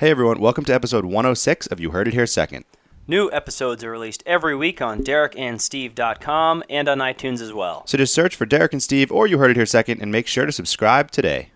[0.00, 2.64] Hey everyone, welcome to episode 106 of You Heard It Here Second.
[3.06, 7.86] New episodes are released every week on DerekandSteve.com and on iTunes as well.
[7.86, 10.26] So just search for Derek and Steve or You Heard It Here Second and make
[10.26, 11.50] sure to subscribe today.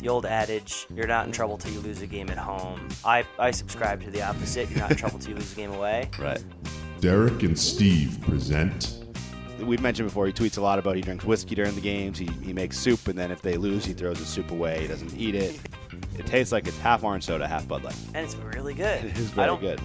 [0.00, 2.86] The old adage, you're not in trouble till you lose a game at home.
[3.06, 4.68] I, I subscribe to the opposite.
[4.68, 6.10] You're not in trouble till you lose a game away.
[6.18, 6.44] Right.
[7.00, 8.97] Derek and Steve present
[9.60, 12.18] We've mentioned before he tweets a lot about he drinks whiskey during the games.
[12.18, 14.82] He, he makes soup, and then if they lose, he throws the soup away.
[14.82, 15.58] He doesn't eat it.
[16.18, 17.96] It tastes like it's half orange soda, half Bud Light.
[18.14, 19.04] And it's really good.
[19.04, 19.80] It is I very don't- good.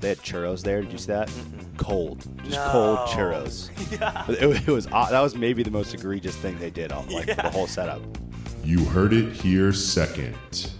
[0.00, 0.80] They had churros there.
[0.80, 1.30] Did you see that?
[1.76, 2.68] Cold, just No.
[2.70, 3.68] cold churros.
[4.30, 7.34] It, it was that was maybe the most egregious thing they did, all, like for
[7.34, 8.00] the whole setup.
[8.64, 10.70] You Heard It Here Second.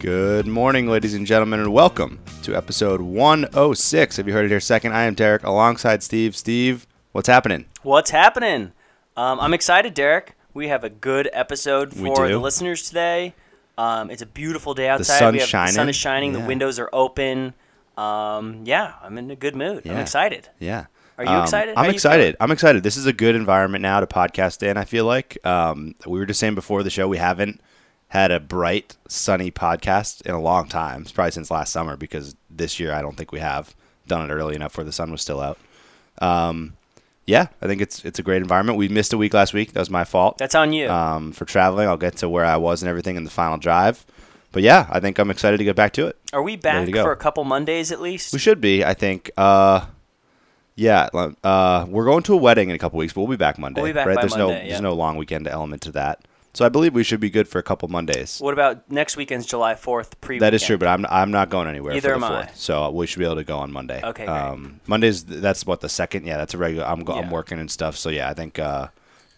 [0.00, 4.16] Good morning, ladies and gentlemen, and welcome to episode 106.
[4.16, 4.94] Have you heard it here second?
[4.94, 6.34] I am Derek, alongside Steve.
[6.36, 7.66] Steve, what's happening?
[7.82, 8.72] What's happening?
[9.16, 10.34] Um, I'm excited, Derek.
[10.54, 13.34] We have a good episode for the listeners today.
[13.78, 15.18] Um, it's a beautiful day outside.
[15.18, 15.66] sun's we have, shining.
[15.72, 16.34] The sun is shining.
[16.34, 16.40] Yeah.
[16.40, 17.54] The windows are open.
[17.96, 19.86] Um, yeah, I'm in a good mood.
[19.86, 20.48] I'm excited.
[20.58, 20.86] Yeah.
[21.18, 21.74] Are you Um, excited?
[21.76, 22.36] I'm excited.
[22.40, 22.82] I'm excited.
[22.82, 25.38] This is a good environment now to podcast in, I feel like.
[25.46, 27.60] Um, we were just saying before the show, we haven't
[28.08, 31.02] had a bright, sunny podcast in a long time.
[31.02, 33.74] It's probably since last summer because this year I don't think we have
[34.06, 35.58] done it early enough where the sun was still out.
[36.20, 36.74] Um,
[37.30, 38.76] yeah, I think it's it's a great environment.
[38.76, 39.72] We missed a week last week.
[39.72, 40.38] That was my fault.
[40.38, 40.88] That's on you.
[40.90, 41.86] um, for traveling.
[41.86, 44.04] I'll get to where I was and everything in the final drive.
[44.52, 46.18] But yeah, I think I'm excited to get back to it.
[46.32, 48.32] Are we back for a couple Mondays at least?
[48.32, 49.30] We should be, I think.
[49.36, 49.86] Uh,
[50.74, 51.08] yeah,
[51.44, 53.80] uh, we're going to a wedding in a couple weeks, but we'll be back Monday.
[53.80, 54.18] We'll be back right?
[54.18, 54.66] there's no yeah.
[54.66, 56.24] there's no long weekend element to that.
[56.52, 58.40] So I believe we should be good for a couple Mondays.
[58.40, 61.68] What about next weekend's July 4th pre That is true, but I'm I'm not going
[61.68, 61.94] anywhere.
[61.94, 62.50] Neither for am the I.
[62.54, 64.00] so we should be able to go on Monday.
[64.02, 64.36] Okay, great.
[64.36, 66.26] Um, Mondays that's what the second.
[66.26, 66.86] Yeah, that's a regular.
[66.86, 67.96] I'm go, I'm working and stuff.
[67.96, 68.88] So yeah, I think uh,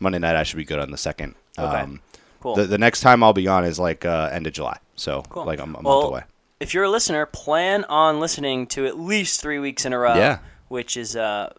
[0.00, 1.34] Monday night I should be good on the second.
[1.58, 1.80] Okay.
[1.80, 2.00] Um,
[2.40, 2.56] Cool.
[2.56, 4.76] The, the next time I'll be on is like uh, end of July.
[4.96, 5.44] So Cool.
[5.44, 6.24] like I'm a month away.
[6.58, 10.16] If you're a listener, plan on listening to at least three weeks in a row.
[10.16, 10.38] Yeah.
[10.66, 11.52] Which is uh,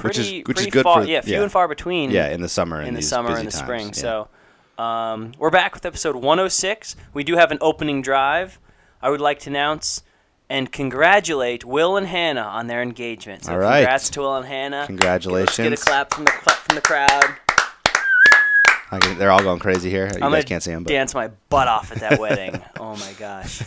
[0.00, 1.42] Which is- pretty, which is good far, for- yeah, few yeah.
[1.42, 2.10] and far between.
[2.10, 2.80] Yeah, in the summer.
[2.80, 3.54] in and the summer and the times.
[3.54, 3.86] spring.
[3.88, 3.92] Yeah.
[3.92, 4.28] So
[4.80, 6.96] um, we're back with episode 106.
[7.12, 8.58] We do have an opening drive.
[9.02, 10.02] I would like to announce
[10.48, 13.44] and congratulate Will and Hannah on their engagement.
[13.44, 13.80] So All right.
[13.82, 14.76] congrats to Will and Hannah.
[14.78, 15.56] Let's Congratulations.
[15.68, 17.36] get a clap from the clap from the crowd.
[18.92, 20.06] I can- they're all going crazy here.
[20.06, 22.60] You I'm guys can't see them, but dance my butt off at that wedding.
[22.80, 23.62] Oh my gosh.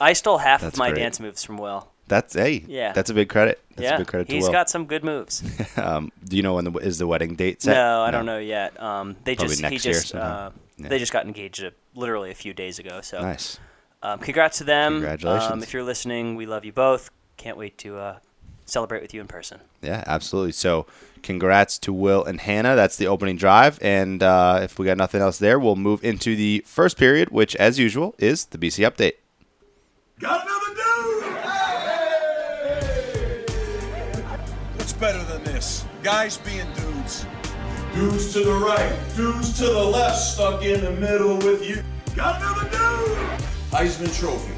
[0.00, 1.00] I stole half That's of my great.
[1.00, 1.88] dance moves from Will.
[2.10, 2.92] That's hey, Yeah.
[2.92, 3.58] that's a big credit.
[3.70, 4.52] That's yeah, a big credit to he's Will.
[4.52, 5.42] got some good moves.
[5.78, 7.72] um, do you know when the, is the wedding date set?
[7.74, 8.78] no, I don't know yet.
[8.82, 10.88] Um, they Probably just he year just uh, Yeah.
[10.88, 13.00] they just got engaged uh, literally a few days ago.
[13.00, 13.58] So Nice.
[14.02, 14.94] um, congrats to them.
[14.94, 15.50] Congratulations.
[15.52, 17.10] Um, if you're listening, we love you both.
[17.38, 18.18] Can't wait to uh,
[18.66, 19.60] celebrate with you in person.
[19.80, 20.52] Yeah, absolutely.
[20.52, 20.84] So,
[21.22, 22.76] congrats to Will and Hannah.
[22.76, 23.78] That's the opening drive.
[23.82, 27.56] And uh, if we got nothing else there, we'll move into the first period, which,
[27.56, 29.14] as usual, is the BC update.
[30.20, 31.29] Got another dude!
[35.00, 35.86] Better than this?
[36.02, 37.24] Guys being dudes.
[37.94, 41.82] Dudes to the right, dudes to the left, stuck in the middle with you.
[42.14, 43.40] Got another dude!
[43.70, 44.52] Heisman Trophy,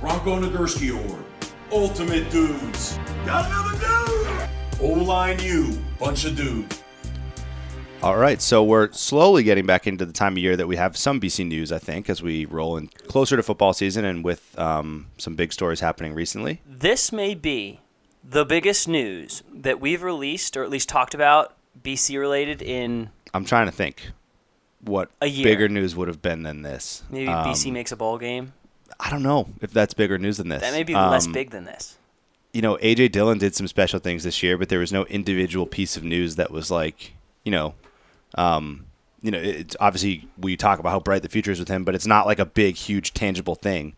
[0.00, 1.24] Bronco Nagurski Award,
[1.72, 2.98] Ultimate Dudes.
[3.24, 4.48] Got another dude!
[4.80, 6.82] O-line U, bunch of dudes.
[8.02, 10.96] All right, so we're slowly getting back into the time of year that we have
[10.96, 14.58] some BC news, I think, as we roll in closer to football season and with
[14.58, 16.60] um, some big stories happening recently.
[16.66, 17.80] This may be
[18.24, 23.44] the biggest news that we've released, or at least talked about, BC related in I'm
[23.44, 24.10] trying to think
[24.84, 25.44] what A year.
[25.44, 27.02] bigger news would have been than this.
[27.10, 28.52] maybe Um, BC makes a bowl game.
[29.00, 30.60] I don't know if that's bigger news than this.
[30.60, 31.96] That may be less Um, big than this.
[32.52, 35.66] you know, AJ Dillon did some special things this year, but there was no individual
[35.66, 37.74] piece of news that was like, you know,
[38.36, 38.84] um,
[39.22, 41.94] you know, it's obviously we talk about how bright the future is with him, but
[41.94, 43.94] it's not like a big, huge, tangible thing.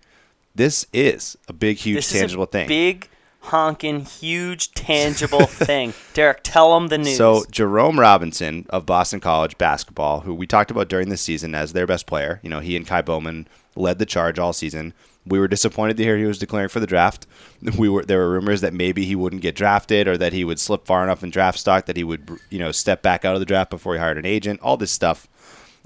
[0.55, 2.69] This is a big, huge, This tangible thing.
[2.69, 3.09] big,
[3.45, 5.93] honking, huge, tangible thing.
[6.13, 7.17] Derek, tell them the news.
[7.17, 11.73] So Jerome Robinson of Boston College basketball, who we talked about during the season as
[11.73, 13.47] their best player, you know, he and Ky Bowman
[13.77, 14.95] led the charge all season.
[15.27, 17.27] We were disappointed to hear he was declaring for the draft.
[17.79, 20.61] We were there were rumors that maybe he wouldn't get drafted or that he would
[20.61, 23.41] slip far enough in draft stock that he would, you know, step back out of
[23.41, 24.61] the draft before he hired an agent.
[24.61, 25.27] All this stuff.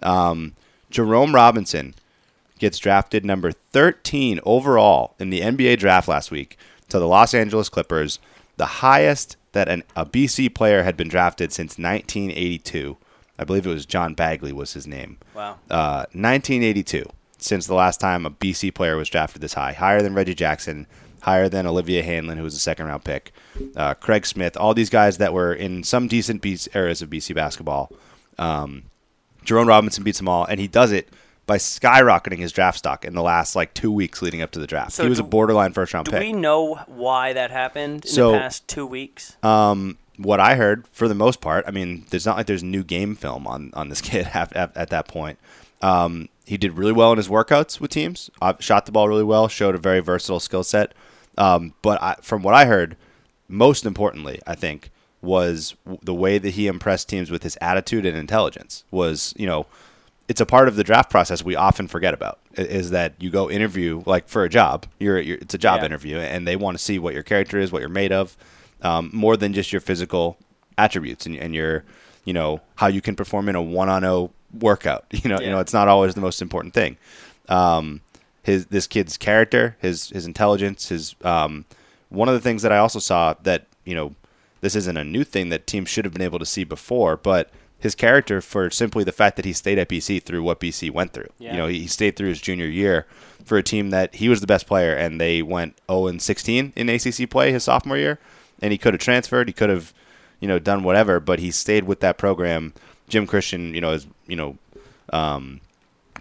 [0.03, 0.57] Um,
[0.91, 1.95] Jerome Robinson
[2.59, 7.69] gets drafted number 13 overall in the NBA draft last week to the Los Angeles
[7.69, 8.19] Clippers,
[8.57, 12.97] the highest that an, a BC player had been drafted since 1982.
[13.39, 15.19] I believe it was John Bagley was his name.
[15.35, 15.59] wow.
[15.71, 17.05] Uh, 1982,
[17.39, 20.87] since the last time a BC player was drafted this high, higher than Reggie Jackson,
[21.23, 23.33] higher than Olivier Hanlan, who was a second round pick,
[23.77, 27.35] uh, Craig Smith, all these guys that were in some decent BC, eras of BC
[27.35, 27.91] basketball.
[28.39, 28.85] Um,
[29.45, 31.09] Jerome Robinson beats them all, and he does it
[31.49, 34.67] by skyrocketing his draft stock in the last like two weeks leading up to the
[34.67, 34.93] draft.
[34.93, 36.21] So he was do- a borderline first round Do pick.
[36.21, 39.37] we know why that happened in So- the past two weeks?
[39.43, 42.85] Um, what I heard, for the most part, I mean, there's not like there's new
[42.85, 45.39] game film on on this kid at, at, at that point.
[45.83, 48.31] Um, he did really well in his workouts with teams.
[48.43, 49.49] Uh, shot the ball really well.
[49.49, 50.93] Showed a very versatile skill set.
[51.37, 52.97] Um, but I, from what I heard,
[53.49, 54.91] most importantly, I think
[55.23, 58.85] was the way that he impressed teams with his attitude and intelligence.
[58.91, 59.67] Was you know,
[60.29, 62.39] it's a part of the draft process we often forget about.
[62.55, 64.87] Is that you go interview like for a job?
[64.99, 65.87] You're, you're it's a job Yeah.
[65.87, 68.37] interview, and they want to see what your character is, what you're made of,
[68.83, 70.37] um, more than just your physical
[70.77, 71.85] attributes and, and your
[72.25, 75.07] you know how you can perform in a one on zero workout.
[75.13, 76.97] You know, you know it's not always the most important thing.
[77.49, 78.03] Um,
[78.43, 81.65] his this kid's character, his his intelligence, his um,
[82.11, 84.15] one of the things that I also saw that you know
[84.61, 87.51] this isn't a new thing that teams should have been able to see before, but
[87.79, 91.13] his character for simply the fact that he stayed at BC through what BC went
[91.13, 91.29] through.
[91.39, 91.53] Yeah.
[91.53, 93.07] You know, he stayed through his junior year
[93.45, 96.73] for a team that he was the best player, and they went 0 and 16
[96.75, 98.19] in ACC play his sophomore year,
[98.61, 99.95] and he could have transferred, he could have,
[100.41, 102.75] you know, done whatever, but he stayed with that program.
[103.09, 104.59] Jim Christian, you know, is you know,
[105.13, 105.61] um,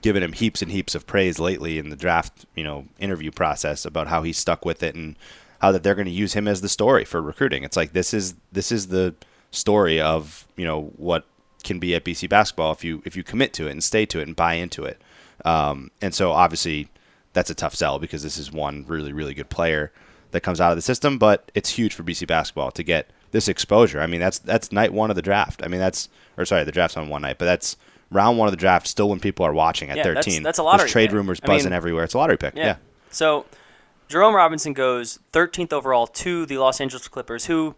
[0.02, 3.84] given him heaps and heaps of praise lately in the draft, you know, interview process
[3.84, 5.16] about how he stuck with it and
[5.60, 7.64] how that they're going to use him as the story for recruiting.
[7.64, 9.16] It's like this is this is the
[9.52, 11.26] story of you know what
[11.64, 14.20] can be at BC basketball if you if you commit to it and stay to
[14.20, 15.02] it and buy into it.
[15.46, 16.90] Um, and so obviously
[17.34, 19.92] that's a tough sell because this is one really really good player
[20.32, 23.48] that comes out of the system, but it's huge for BC basketball to get this
[23.48, 24.02] exposure.
[24.02, 25.62] I mean that's that's night one of the draft.
[25.64, 27.78] I mean that's or sorry the draft's on one night, but that's
[28.12, 30.44] round one of the draft still when people are watching at Yeah, 13.
[30.44, 31.16] that's a lottery There's trade pick.
[31.16, 32.04] rumors I mean- buzzing everywhere.
[32.06, 32.56] It's a lottery pick.
[32.56, 32.78] Yeah.
[33.10, 33.46] So
[34.08, 37.76] Jerome Robinson goes 13th overall to the Los Angeles Clippers, who,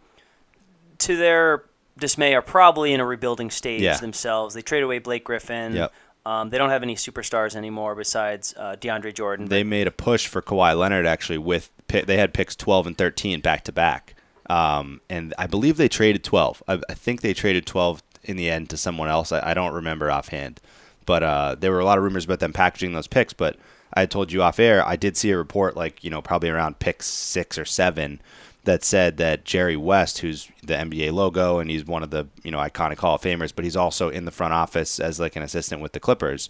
[0.99, 1.63] to their
[1.99, 3.97] dismay, are probably in a rebuilding stage Yeah.
[3.97, 4.53] themselves.
[4.55, 5.73] They trade away Blake Griffin.
[5.75, 5.93] Yep.
[6.25, 9.47] Um, they don't have any superstars anymore besides uh, DeAndre Jordan.
[9.47, 12.97] They made a push for Kawhi Leonard actually with pi- they had picks 12 and
[12.97, 14.15] 13 back to back.
[14.49, 16.61] Um, and I believe they traded 12.
[16.67, 19.31] I, I think they traded 12 in the end to someone else.
[19.31, 20.59] I, I don't remember offhand.
[21.05, 23.33] But uh, there were a lot of rumors about them packaging those picks.
[23.33, 23.55] But
[23.93, 26.79] I told you off air, I did see a report like, you know, probably around
[26.79, 28.21] pick six or seven
[28.65, 32.51] that said that Jerry West, who's the NBA logo and he's one of the, you
[32.51, 35.43] know, iconic Hall of Famers, but he's also in the front office as like an
[35.43, 36.49] assistant with the Clippers.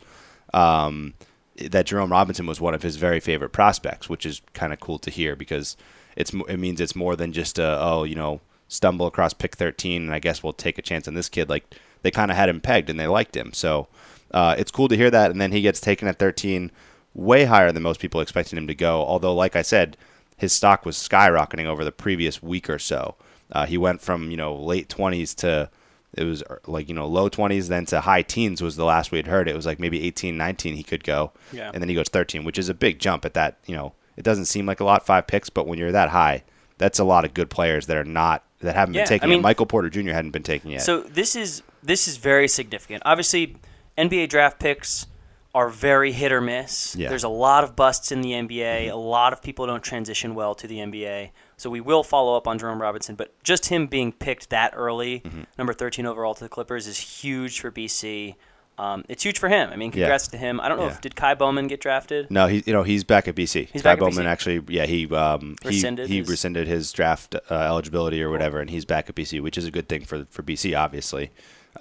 [0.53, 1.13] Um,
[1.57, 4.97] that Jerome Robinson was one of his very favorite prospects, which is kind of cool
[4.99, 5.75] to hear because
[6.15, 10.03] it's it means it's more than just a oh you know stumble across pick 13
[10.03, 11.49] and I guess we'll take a chance on this kid.
[11.49, 13.87] Like they kind of had him pegged and they liked him, so
[14.31, 15.31] uh, it's cool to hear that.
[15.31, 16.71] And then he gets taken at 13,
[17.13, 19.03] way higher than most people expected him to go.
[19.03, 19.97] Although, like I said,
[20.39, 23.15] his stock was skyrocketing over the previous week or so.
[23.51, 25.69] Uh, he went from you know late 20s to
[26.15, 29.11] it was uh, like you know low 20s then to high teens was the last
[29.11, 31.69] we had heard it was like maybe 18 19 he could go Yeah.
[31.73, 34.23] and then he goes 13 which is a big jump at that you know it
[34.23, 36.43] doesn't seem like a lot five picks but when you're that high
[36.79, 39.33] that's a lot of good players that are not that haven't Yeah, been taken I
[39.33, 43.01] mean- michael porter jr hadn't been taken yet So this is this is very significant.
[43.05, 43.55] Obviously,
[43.97, 45.07] NBA draft picks
[45.55, 46.95] are very hit or miss.
[46.95, 47.09] Yeah.
[47.09, 48.91] There's a lot of busts in the NBA.
[48.91, 51.31] A lot of people don't transition well to the NBA.
[51.57, 55.21] So we will follow up on Jerome Robinson, but just him being picked that early,
[55.21, 55.41] Mm-hmm.
[55.57, 58.35] number 13 overall to the Clippers, is huge for BC.
[58.77, 59.69] Um, it's huge for him.
[59.71, 60.61] I mean, congrats to him.
[60.61, 60.91] I don't know Yeah.
[60.91, 62.31] if did Ky Bowman get drafted.
[62.31, 63.67] No, he you know he's back at BC.
[63.73, 64.27] He's at Bowman BC.
[64.27, 68.61] actually, yeah, he um he Rescinded he his- rescinded his draft uh, eligibility or whatever,
[68.61, 71.31] and he's back at BC, which is a good thing for for BC, obviously.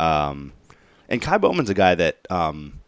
[0.01, 0.55] Um,
[1.09, 2.81] and Ky Bowman's a guy that um,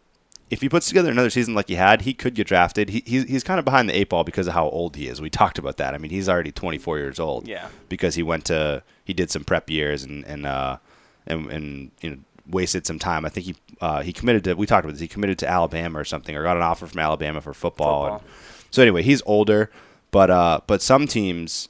[0.51, 2.89] if he puts together another season like he had, he could get drafted.
[2.89, 5.21] He, he's he's kind of behind the eight ball because of how old he is.
[5.21, 5.95] We talked about that.
[5.95, 7.47] I mean, he's already 24 years old.
[7.47, 7.69] Yeah.
[7.87, 10.77] Because he went to he did some prep years and and uh
[11.25, 12.17] and and you know
[12.49, 13.25] wasted some time.
[13.25, 15.01] I think he uh, he committed to we talked about this.
[15.01, 18.03] He committed to Alabama or something or got an offer from Alabama for football.
[18.03, 18.19] Football.
[18.19, 18.27] And,
[18.71, 19.71] so anyway, he's older,
[20.11, 21.69] but uh but some teams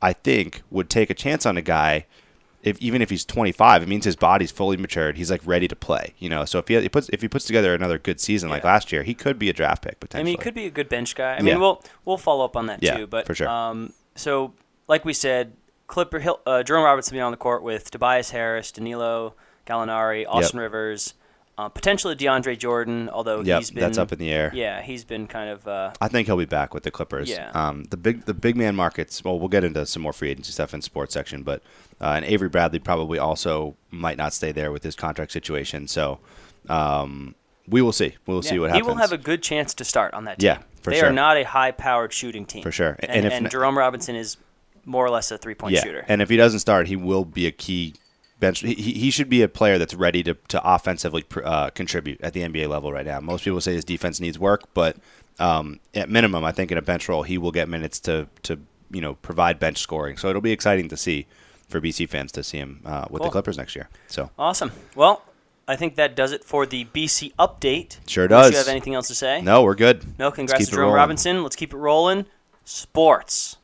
[0.00, 2.06] I think would take a chance on a guy
[2.62, 5.16] if even if he's 25, it means his body's fully matured.
[5.16, 6.44] He's like ready to play, you know.
[6.44, 9.02] So if he, he puts if he puts together another good season like last year,
[9.02, 11.34] he could be a draft pick I mean, he could be a good bench guy.
[11.34, 13.06] I mean, we'll we'll follow up on that Yeah, too.
[13.06, 13.48] But for sure.
[13.48, 14.54] Um, so,
[14.88, 15.54] like we said,
[15.86, 19.34] Clipper Hill, uh, Jerome Robertson be on the court with Tobias Harris, Danilo
[19.66, 21.14] Gallinari, Austin Rivers,
[21.58, 23.08] uh, potentially DeAndre Jordan.
[23.08, 24.50] Although Yep, he's been that's up in the air.
[24.54, 25.66] Yeah, he's been kind of.
[25.68, 27.28] Uh, I think he'll be back with the Clippers.
[27.28, 27.50] Yeah.
[27.54, 29.22] Um, the big the big man markets.
[29.24, 31.62] Well, we'll get into some more free agency stuff in sports section, but
[32.00, 35.88] uh, and Avery Bradley probably also might not stay there with his contract situation.
[35.88, 36.20] So
[36.68, 37.34] um,
[37.68, 38.16] we will see.
[38.26, 38.86] We'll see yeah, what he happens.
[38.88, 40.46] will have a good chance to start on that team.
[40.46, 41.10] Yeah, for they sure.
[41.10, 42.96] are not a high-powered shooting team For sure.
[42.98, 44.36] And, And if and Jerome Robinson is
[44.84, 45.82] more or less a three-point yeah.
[45.82, 46.04] shooter.
[46.08, 47.94] And if he doesn't start, he will be a key
[48.42, 48.60] bench.
[48.60, 52.34] He, he should be a player that's ready to to offensively pr- uh, contribute at
[52.34, 53.20] the NBA level right now.
[53.20, 54.96] Most people say his defense needs work, but
[55.38, 58.58] um, at minimum, I think in a bench role, he will get minutes to to
[58.90, 60.18] you know provide bench scoring.
[60.18, 61.26] So it'll be exciting to see
[61.68, 63.28] for BC fans to see him uh, with Cool.
[63.28, 63.88] the Clippers next year.
[64.08, 64.72] So Awesome.
[64.94, 65.22] Well,
[65.66, 67.96] I think that does it for the BC update.
[68.06, 68.50] Sure does.
[68.50, 69.40] you have anything else to say?
[69.40, 70.04] no, we're good.
[70.18, 70.92] No, congrats to Jerome.
[70.92, 71.42] Robinson.
[71.42, 72.26] Let's keep it rolling.
[72.64, 73.56] Sports.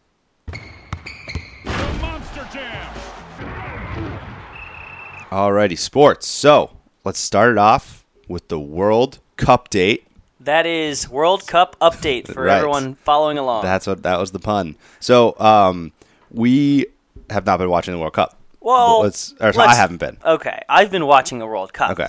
[5.30, 6.26] Alrighty, sports.
[6.26, 6.70] So
[7.04, 10.06] let's start it off with the World Cup date.
[10.40, 12.56] That is World Cup update for Right.
[12.56, 13.64] everyone following along.
[13.64, 14.76] That's what that was the pun.
[15.00, 15.92] So um,
[16.30, 16.86] we
[17.28, 18.38] have not been watching the World Cup.
[18.60, 20.16] well, let's, or, let's- I haven't been.
[20.24, 21.90] Okay, I've been watching the World Cup.
[21.90, 22.08] Okay.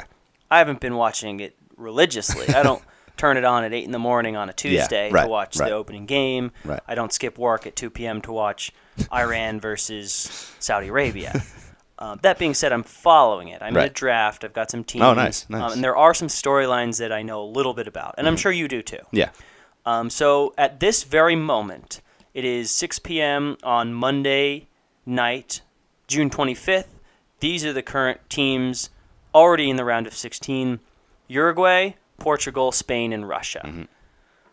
[0.50, 2.48] I haven't been watching it religiously.
[2.56, 2.82] I don't
[3.18, 5.68] turn it on at eight in the morning on a Tuesday right, to watch right.
[5.70, 6.52] the opening game.
[6.64, 6.80] Right.
[6.88, 8.22] I don't skip work at two p.m.
[8.22, 8.72] to watch
[9.12, 11.44] Iran versus Saudi Arabia.
[12.02, 13.62] Um, that being said, I'm following it.
[13.62, 14.46] I'm in a draft.
[14.46, 15.04] I've got some teams.
[15.04, 15.62] Oh, nice, nice.
[15.62, 18.38] Um, and there are some storylines that I know a little bit about, and I'm
[18.38, 19.00] sure you do too.
[19.12, 19.32] Yeah.
[19.86, 22.02] Um, so at this very moment,
[22.34, 23.58] it is 6 p.m.
[23.64, 24.68] on Monday
[25.06, 25.62] night,
[26.08, 26.86] June 25th.
[27.42, 28.90] These are the current teams
[29.36, 30.80] already in the round of 16
[31.28, 33.88] Uruguay, Portugal, Spain, and Russia.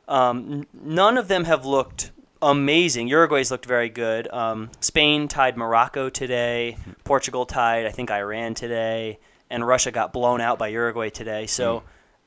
[0.09, 2.11] Um, n- none of them have looked
[2.43, 3.09] amazing.
[3.09, 4.28] Uruguay's looked very good.
[4.33, 6.76] Um, Spain tied Morocco today.
[7.05, 9.19] Portugal tied, I think, Iran today.
[9.50, 11.47] And Russia got blown out by Uruguay today.
[11.47, 11.83] So.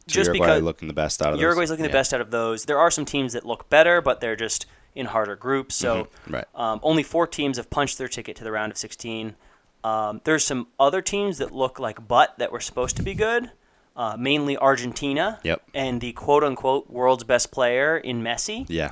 [0.07, 1.41] So Just Uruguay because looking the best out of those.
[1.43, 2.65] Uruguay's looking the best out of those.
[2.65, 5.75] There are some teams that look better, but they're just in harder groups.
[5.75, 6.45] So Mhm, right.
[6.55, 9.35] um, only four teams have punched their ticket to the round of 16.
[9.83, 13.51] Um, there's some other teams that look like butt that were supposed to be good,
[13.95, 15.61] uh, mainly Argentina Yep.
[15.75, 18.65] and the quote unquote world's best player in Messi.
[18.67, 18.89] Yeah.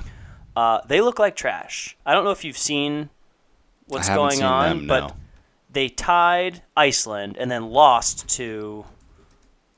[0.56, 1.96] Uh, they look like trash.
[2.04, 3.10] I don't know if you've seen
[3.86, 5.14] what's going seen on, them, but
[5.70, 8.84] they tied Iceland and then lost to.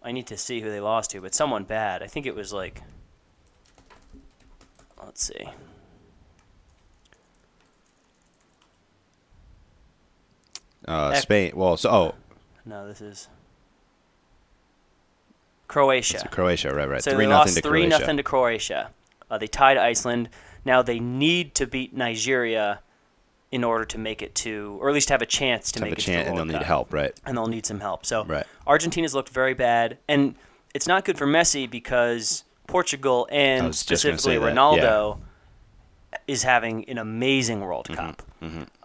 [0.03, 2.03] I need to see who they lost to, but someone bad.
[2.03, 2.83] I think it was like.
[5.03, 5.49] Let's see.
[10.87, 11.53] Uh, Ec- Spain.
[11.55, 12.15] Well, so oh,
[12.65, 13.29] No, this is.
[15.69, 16.17] Croatia.
[16.17, 16.89] it's Croatia, right?
[16.89, 17.03] Right.
[17.03, 18.01] So three they nothing lost to three Croatia.
[18.01, 18.91] nothing to Croatia.
[19.31, 20.29] Uh, they tied Iceland.
[20.65, 22.81] Now they need to beat Nigeria
[23.53, 25.95] in order to make it to, or at least have a chance to, To make
[25.95, 27.13] a it chance, to the and they'll World need help, right?
[27.27, 28.07] and they'll need some help.
[28.07, 28.47] So Right.
[28.67, 30.35] Argentina's looked very bad, and
[30.75, 35.19] it's not good for Messi because Portugal and was just gonna specifically Ronaldo
[36.29, 38.23] is having an amazing World Mm-hmm, Cup.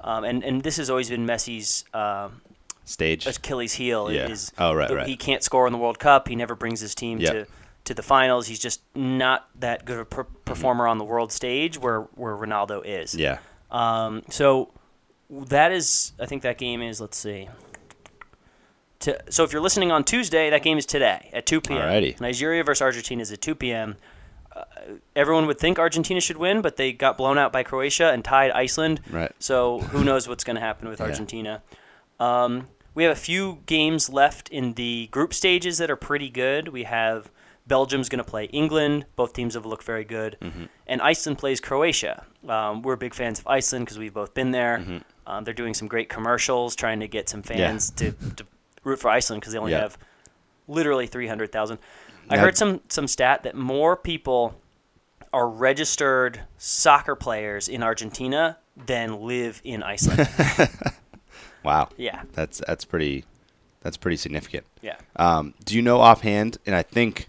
[0.03, 2.41] Um, and and this has always been Messi's um,
[2.85, 3.25] Stage.
[3.27, 4.11] Achilles heel.
[4.11, 4.27] Yeah.
[4.29, 5.07] Is Oh, right, right.
[5.07, 6.27] He can't score in the World Cup.
[6.27, 7.31] He never brings his team Yep.
[7.33, 7.51] to
[7.85, 8.47] to the finals.
[8.47, 12.83] He's just not that good a per- performer on the world stage where where Ronaldo
[12.85, 13.15] is.
[13.15, 13.39] Yeah.
[13.71, 14.71] Um, so
[15.29, 17.01] that is, I think that game is.
[17.01, 17.49] Let's see.
[19.01, 21.81] To, so if you're listening on Tuesday, that game is today at 2 p.m.
[21.81, 22.19] Alrighty.
[22.21, 23.97] Nigeria versus Argentina is at 2 p.m.
[24.55, 24.63] Uh,
[25.15, 28.51] everyone would think Argentina should win, but they got blown out by Croatia and tied
[28.51, 29.01] Iceland.
[29.11, 29.31] Right.
[29.39, 31.07] So who knows what's going to happen with Yeah.
[31.07, 31.61] Argentina?
[32.19, 36.69] Um, we have a few games left in the group stages that are pretty good.
[36.69, 37.29] We have
[37.67, 39.05] Belgium's going to play England.
[39.15, 40.37] Both teams have looked very good.
[40.41, 40.65] Mm-hmm.
[40.87, 42.25] And Iceland plays Croatia.
[42.47, 44.77] Um, we're big fans of Iceland because we've both been there.
[44.79, 44.97] Mm-hmm.
[45.27, 48.45] Um, they're doing some great commercials trying to get some fans to, to
[48.83, 49.81] root for Iceland because they only Yeah.
[49.81, 49.97] have
[50.67, 51.79] literally 300,000.
[52.29, 54.55] I heard some, some stat that more people
[55.33, 60.29] are registered soccer players in Argentina than live in Iceland.
[61.63, 61.89] Wow.
[61.97, 63.25] yeah, That's that's pretty
[63.81, 64.65] that's pretty significant.
[64.83, 64.97] yeah.
[65.15, 66.57] Um, do you know offhand?
[66.67, 67.27] And I think,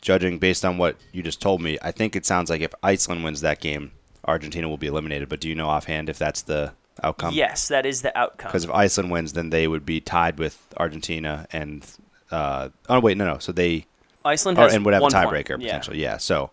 [0.00, 3.24] judging based on what you just told me, I think it sounds like if Iceland
[3.24, 3.92] wins that game,
[4.24, 5.28] Argentina will be eliminated.
[5.28, 7.34] But do you know offhand if that's the outcome?
[7.34, 8.48] yes, that is the outcome.
[8.48, 11.84] Because if Iceland wins, then they would be tied with Argentina and.
[12.30, 13.38] Uh, oh wait, no, no.
[13.38, 13.86] So they
[14.24, 15.28] Iceland or, and would have a one point.
[15.28, 15.66] tiebreaker Yeah.
[15.66, 16.02] potentially.
[16.02, 16.18] Yeah.
[16.18, 16.50] So,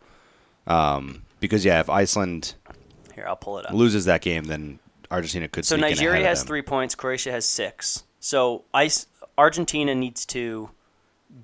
[0.67, 2.55] um, because yeah, if Iceland
[3.13, 3.73] Here, I'll pull it up.
[3.73, 4.79] loses that game, then
[5.11, 5.65] Argentina could.
[5.65, 6.95] So sneak in Nigeria has three points.
[6.95, 8.03] Croatia has six.
[8.21, 9.05] So Ice,
[9.37, 10.69] Argentina needs to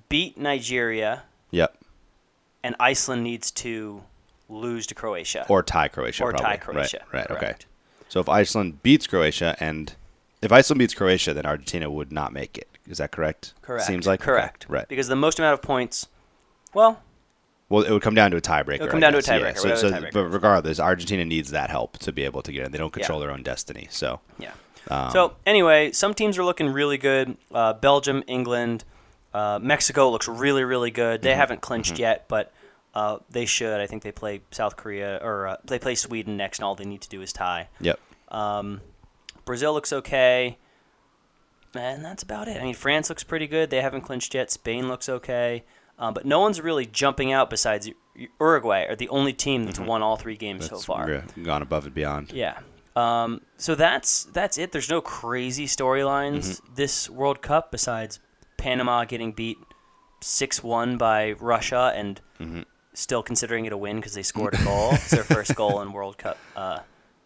[0.08, 1.76] beat Nigeria, Yep.
[2.62, 4.02] And Iceland needs to
[4.48, 6.24] lose to Croatia Or tie Croatia.
[6.24, 6.56] Or tie.
[6.58, 7.28] Croatia, Right.
[7.28, 7.36] Right.
[7.36, 7.54] Okay.
[8.08, 9.94] So if Iceland beats Croatia and
[10.42, 12.68] if Iceland beats Croatia, then Argentina would not make it.
[12.88, 13.54] Is that correct?
[13.62, 13.86] correct.
[13.86, 14.66] Seems like Okay, correct.
[14.68, 14.86] Right.
[14.88, 16.08] Because the most amount of points.
[16.74, 17.00] Well,
[17.68, 18.74] Well, it would come down to a tiebreaker.
[18.74, 19.38] It'll come down to a guess, yeah.
[19.52, 22.66] tiebreaker, So, so, tiebreaker but regardless, Argentina needs that help to be able to get
[22.66, 22.72] in.
[22.72, 23.26] They don't control Yeah.
[23.26, 23.86] their own destiny.
[23.90, 24.50] So yeah.
[24.90, 27.36] um, so anyway, some teams are looking really good.
[27.54, 28.84] Uh, Belgium, England,
[29.34, 31.20] uh, Mexico looks really, really good.
[31.20, 31.24] Mm-hmm.
[31.24, 32.52] They haven't clinched yet, but
[32.94, 33.80] uh, they should.
[33.80, 36.84] I think they play South Korea or uh, they play Sweden next, and all they
[36.84, 37.68] need to do is tie.
[37.80, 37.98] Yep.
[38.28, 38.80] Um,
[39.44, 40.58] Brazil looks okay.
[41.74, 42.60] and that's about it.
[42.60, 43.70] I mean, France looks pretty good.
[43.70, 44.50] They haven't clinched yet.
[44.50, 45.64] Spain looks okay,
[45.98, 47.90] um, but no one's really jumping out besides
[48.38, 48.84] Uruguay.
[48.86, 51.24] Are the only team that's won all three games so far.
[51.42, 52.32] gone above and beyond.
[52.32, 52.58] Yeah.
[52.94, 54.72] Um, so that's that's it.
[54.72, 56.74] There's no crazy storylines Mm-hmm.
[56.74, 58.20] this World Cup besides
[58.62, 59.58] Panama getting beat
[60.20, 62.62] six one by Russia and Mm-hmm.
[62.94, 64.90] still considering it a win because they scored a goal.
[64.94, 66.80] it's their first goal in World Cup uh,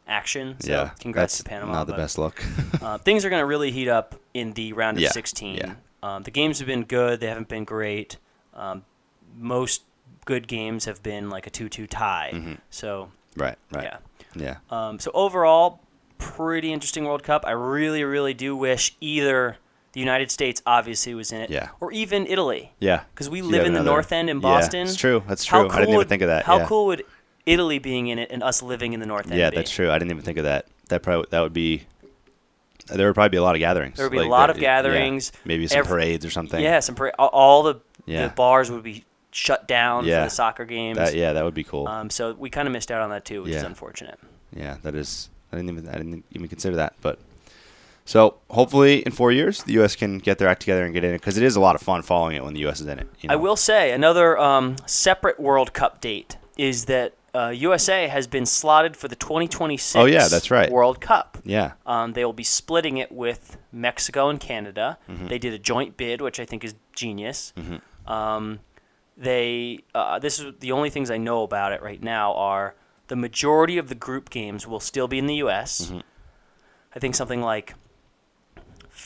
[0.07, 0.57] action.
[0.61, 1.73] So yeah, congrats to Panama.
[1.73, 2.43] Not the but, best look.
[2.83, 5.57] uh, things are going to really heat up in the round of Yeah, 16.
[5.57, 5.75] yeah.
[6.03, 7.21] Um, the games have been good.
[7.21, 8.19] They haven't been great.
[8.53, 8.85] Um,
[9.39, 9.83] most
[10.27, 12.33] good games have been like a 2-2 tie.
[12.35, 12.55] Mm-hmm.
[12.71, 13.85] So right, right.
[13.85, 13.99] yeah.
[14.35, 14.57] Yeah.
[14.71, 15.81] Um, so overall,
[16.19, 17.45] pretty interesting World Cup.
[17.47, 19.57] I really, really do wish either
[19.97, 21.69] the United States obviously was in it, Yeah.
[21.81, 23.01] or even Italy, Yeah.
[23.15, 24.83] because we live in the another- North End in Yeah, Boston.
[24.83, 25.23] it's true.
[25.27, 25.61] That's true.
[25.61, 26.45] I didn't even would- think of that.
[26.45, 26.67] How yeah.
[26.67, 27.03] cool would
[27.47, 29.57] Italy being in it and us living in the North End Yeah, be?
[29.57, 29.91] that's true.
[29.91, 30.67] I didn't even think of that.
[30.91, 31.85] That probably that would be.
[32.89, 33.97] There would probably be a lot of gatherings.
[33.97, 35.33] There would be a lot of gatherings.
[35.35, 35.41] Yeah.
[35.47, 36.63] Maybe some Every- parades or something.
[36.63, 38.29] Yeah, some pra- all- all the, Yeah.
[38.29, 40.25] the bars would be shut down Yeah.
[40.25, 40.99] for the soccer games.
[40.99, 41.89] That, yeah, that would be cool.
[41.89, 43.67] Um, so we kind of missed out on that too, which is Yeah.
[43.69, 44.19] unfortunate.
[44.55, 45.31] yeah, that is.
[45.53, 45.89] I didn't even.
[45.89, 46.93] I didn't even consider that.
[47.01, 47.19] But
[48.07, 49.95] so hopefully in four years the U.S.
[49.95, 51.83] can get their act together and get in it because it is a lot of
[51.83, 52.81] fun following it when the U.S.
[52.81, 53.07] is in it.
[53.21, 58.27] you I will say another um, separate World Cup date is that uh, USA has
[58.27, 60.73] been slotted for the 2026 Oh, yeah, that's right.
[60.73, 61.37] World Cup.
[61.45, 61.73] Yeah.
[61.85, 64.97] Um, they will be splitting it with Mexico and Canada.
[65.07, 65.27] Mm-hmm.
[65.27, 67.53] They did a joint bid, which I think is genius.
[68.07, 68.61] Um,
[69.19, 72.75] they uh, this is the only things I know about it right now are
[73.09, 75.87] the majority of the group games will still be in the U.S.
[75.87, 76.01] Mm-hmm.
[76.95, 77.75] I think something like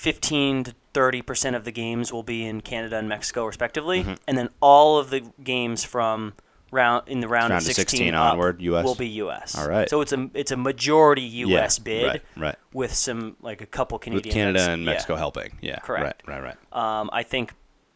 [0.01, 4.15] 15 to 30 percent of the games will be in Canada and Mexico, respectively, Mm-hmm.
[4.27, 6.33] and then all of the games from
[6.73, 8.85] round in the round, Round of of 16, 16 onward, US.
[8.85, 9.59] will be U.S.
[9.59, 9.91] All right.
[9.91, 11.79] So it's a it's a majority U.S.
[11.79, 12.57] Yeah, bid right, right.
[12.73, 14.87] with some like a couple With Canada and yeah.
[14.93, 15.53] Mexico helping.
[15.61, 15.81] Yeah.
[15.81, 16.23] Correct.
[16.27, 16.41] Right.
[16.43, 16.57] Right.
[16.73, 17.01] Right.
[17.01, 17.53] Um, I think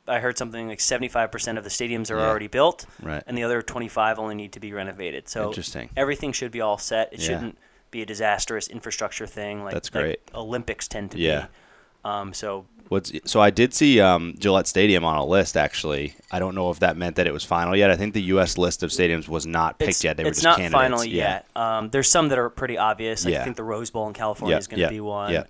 [0.06, 2.26] I heard something like 75% of the stadiums are Yeah.
[2.28, 3.22] already built, Right.
[3.26, 5.26] and the other 25 only need to be renovated.
[5.30, 5.88] So Interesting.
[5.96, 7.10] everything should be all set.
[7.14, 7.26] It Yeah.
[7.28, 7.58] shouldn't
[7.90, 10.20] be a disastrous infrastructure thing like, That's like great.
[10.34, 11.42] Olympics tend to Yeah.
[11.42, 11.46] be.
[12.04, 16.14] Um, so What's so I did see um, Gillette Stadium on a list actually.
[16.30, 17.90] I don't know if that meant that it was final yet.
[17.90, 18.58] I think the U.S.
[18.58, 20.16] list of stadiums was not picked it's, yet.
[20.16, 20.82] They were it's just not candidates.
[20.82, 21.14] final yeah.
[21.16, 21.46] yet.
[21.56, 23.24] Um, there's some that are pretty obvious.
[23.24, 23.40] Like Yeah.
[23.40, 25.32] I think the Rose Bowl in California Yeah, is going to be one.
[25.32, 25.44] yeah.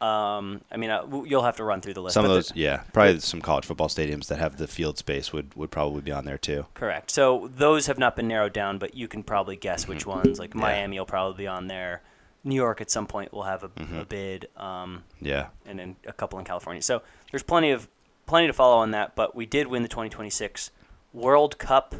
[0.00, 2.14] Um, I mean, uh, you'll have to run through the list.
[2.14, 5.30] Some of those, the- yeah, probably some college football stadiums that have the field space
[5.30, 6.66] would, would probably be on there too.
[6.72, 7.10] Correct.
[7.10, 10.38] So those have not been narrowed down, but you can probably guess which ones.
[10.38, 12.02] Like Miami will probably be on there.
[12.44, 16.12] New York at some point will have a, a bid, um, Yeah, and then a
[16.12, 16.82] couple in California.
[16.82, 17.88] So there's plenty of
[18.26, 19.14] plenty to follow on that.
[19.14, 20.70] But we did win the 2026
[21.12, 21.94] World Cup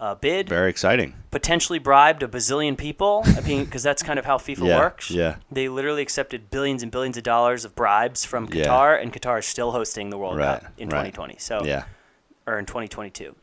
[0.00, 0.48] uh, bid.
[0.48, 1.14] very exciting.
[1.32, 3.22] Potentially bribed a bazillion people.
[3.26, 5.10] I mean, because that's kind of how FIFA Yeah, works.
[5.10, 5.36] yeah.
[5.50, 8.66] They literally accepted billions and billions of dollars of bribes from Yeah.
[8.66, 11.12] Qatar, and Qatar is still hosting the World Right, Cup in right.
[11.12, 11.36] 2020.
[11.38, 11.84] So Yeah,
[12.46, 13.34] or in 2022.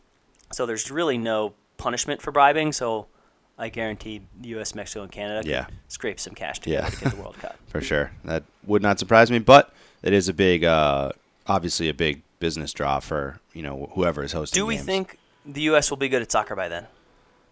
[0.54, 2.72] So there's really no punishment for bribing.
[2.72, 3.08] So
[3.58, 5.66] I guarantee the U.S., Mexico, and Canada can Yeah.
[5.88, 6.90] scrape some cash together Yeah.
[6.90, 7.58] to get the World Cup.
[7.68, 8.12] for sure.
[8.26, 11.12] That would not surprise me, but it is a big, uh,
[11.48, 14.60] obviously a big business draw for you know whoever is hosting.
[14.62, 14.86] Do we games.
[14.86, 15.90] think the U.S.
[15.90, 16.88] will be good at soccer by then?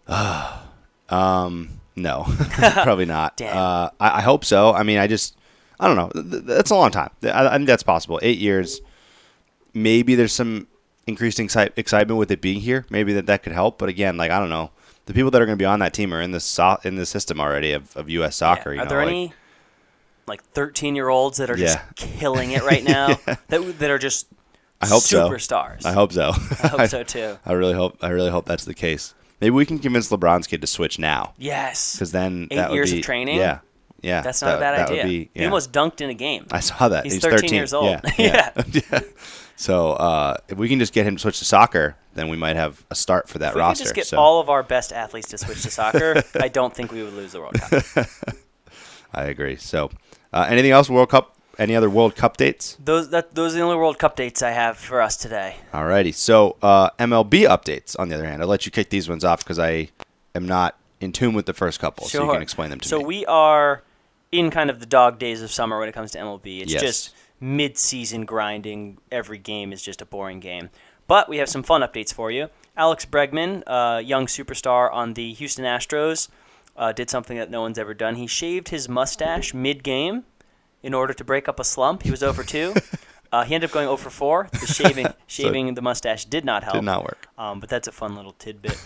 [1.96, 2.24] No,
[2.82, 3.40] probably not.
[3.40, 4.72] Uh, I, I hope so.
[4.74, 5.36] I mean, I just,
[5.78, 6.08] I don't know.
[6.10, 7.10] Th- th- That's a long time.
[7.22, 8.18] I, I think that's possible.
[8.22, 8.80] Eight years.
[9.74, 10.66] Maybe there's some
[11.06, 12.84] increased excitement with it being here.
[12.90, 13.78] Maybe that that could help.
[13.78, 14.70] But again, like I don't know.
[15.06, 16.96] The people that are going to be on that team are in the so- in
[16.96, 18.36] the system already of, of U.S.
[18.36, 18.70] soccer.
[18.70, 18.76] Yeah.
[18.76, 19.32] You Are know, there like- any
[20.26, 21.84] like 13 year olds that are just Yeah.
[21.96, 23.08] killing it right now?
[23.26, 24.26] that that are just
[24.80, 25.28] I hope so.
[25.28, 25.84] superstars.
[25.84, 26.30] I hope so.
[26.62, 27.38] I hope so too.
[27.44, 27.98] I really hope.
[28.02, 29.14] I really hope that's the case.
[29.40, 31.92] Maybe we can convince LeBron's kid to switch now, Yes.
[31.94, 33.36] because then Eight that would years of training?
[33.36, 33.58] Yeah,
[34.00, 34.22] yeah.
[34.22, 35.04] That's not that- a bad idea.
[35.04, 36.46] Be, He almost dunked in a game.
[36.50, 37.04] I saw that.
[37.04, 37.86] He's He's 13 13 years old.
[37.86, 38.00] Yeah.
[38.16, 38.62] yeah.
[38.92, 39.00] yeah.
[39.56, 42.56] So uh, if we can just get him to switch to soccer, then we might
[42.56, 43.54] have a start for that roster.
[43.54, 43.82] if we roster.
[43.84, 46.74] could just get so all of our best athletes to switch to soccer, I don't
[46.74, 48.06] think we would lose the World Cup.
[49.14, 49.56] I agree.
[49.56, 49.90] So
[50.32, 50.90] uh, anything else?
[50.90, 51.36] World Cup?
[51.56, 52.76] Any other World Cup dates?
[52.84, 55.54] Those that those are the only World Cup dates I have for us today.
[55.72, 56.12] Alrighty.
[56.12, 57.96] So uh, MLB updates.
[57.96, 59.90] On the other hand, I'll let you kick these ones off because I
[60.34, 62.96] am not in tune with the first couple, so you can explain them to so
[62.98, 63.02] me.
[63.02, 63.82] So we are
[64.32, 66.62] in kind of the dog days of summer when it comes to MLB.
[66.62, 66.82] It's Yes.
[66.82, 68.98] just mid-season grinding.
[69.10, 70.70] Every game is just a boring game.
[71.06, 72.48] But we have some fun updates for you.
[72.76, 76.28] Alex Bregman, uh, young superstar on the Houston Astros,
[76.76, 78.16] uh, did something that no one's ever done.
[78.16, 80.24] He shaved his mustache mid-game
[80.82, 82.02] in order to break up a slump.
[82.02, 82.74] He was over 2.
[83.34, 84.48] Uh, he ended up going 0 for 4.
[84.52, 86.76] The shaving, shaving the mustache did not help.
[86.76, 87.26] Did not work.
[87.36, 88.78] Um, but that's a fun little tidbit.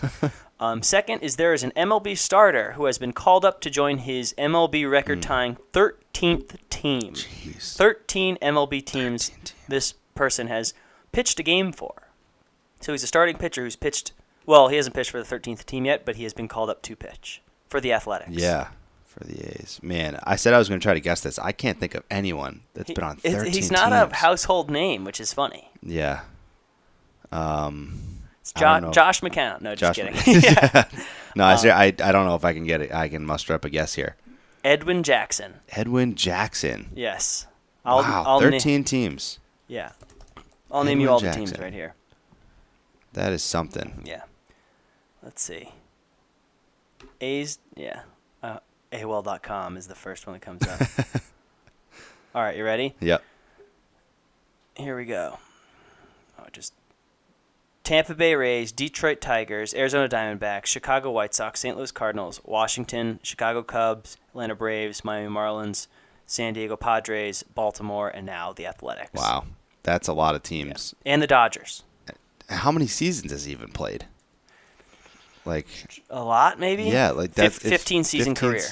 [0.59, 3.99] um, second is there is an MLB starter who has been called up to join
[3.99, 7.13] his MLB record tying 13th team.
[7.13, 7.77] Jeez.
[7.77, 9.31] 13 MLB teams
[9.67, 10.73] this person has
[11.11, 12.07] pitched a game for.
[12.79, 14.13] So he's a starting pitcher who's pitched.
[14.47, 16.81] Well, he hasn't pitched for the 13th team yet, but he has been called up
[16.83, 18.31] to pitch for the Athletics.
[18.31, 18.69] Yeah,
[19.09, 19.79] for the A's.
[19.81, 21.37] Man, I said I was going to try to guess this.
[21.39, 24.69] I can't think of anyone that's He- been on it- 13 He's not a household
[24.69, 25.69] name, which is funny.
[25.81, 26.21] Yeah.
[27.31, 27.99] Um,
[28.41, 29.61] It's jo- Josh McCown.
[29.61, 30.23] No, just Josh.
[30.23, 30.41] kidding.
[30.43, 30.85] yeah.
[31.35, 32.93] no, I, ser- I I don't know if I can get it.
[32.93, 34.15] I can muster up a guess here.
[34.63, 35.55] Edwin Jackson.
[35.69, 36.89] Edwin Jackson.
[36.95, 37.47] Yes.
[37.85, 39.39] I'll, wow, I'll na- 13 teams.
[39.67, 39.91] yeah.
[40.71, 41.95] I'll name you Edwin all the teams right here.
[43.13, 44.03] That is something.
[44.05, 44.21] Yeah.
[45.23, 45.71] Let's see.
[47.21, 48.01] A's, yeah.
[48.91, 50.81] AOL.com is the first one that comes up.
[52.35, 52.95] all right, you ready?
[52.99, 53.23] Yep.
[54.75, 55.37] Here we go.
[56.39, 56.73] Oh, just
[57.83, 61.75] Tampa Bay Rays, Detroit Tigers, Arizona Diamondbacks, Chicago White Sox, St.
[61.75, 65.87] Louis Cardinals, Washington, Chicago Cubs, Atlanta Braves, Miami Marlins,
[66.25, 69.11] San Diego Padres, Baltimore, and now the Athletics.
[69.13, 69.45] Wow.
[69.83, 70.93] That's a lot of teams.
[71.05, 71.83] And the Dodgers.
[72.49, 74.05] How many seasons has he even played?
[75.45, 75.67] Like,
[76.09, 76.83] A lot, maybe?
[76.83, 78.67] Yeah, like that's- 15 season 15 career.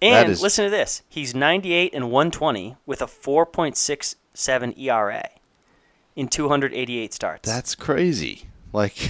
[0.00, 1.02] And is- listen to this.
[1.08, 5.28] He's 98 and 120 with a 4.67 ERA
[6.16, 7.48] in 288 starts.
[7.48, 8.46] that's crazy.
[8.72, 8.96] Like,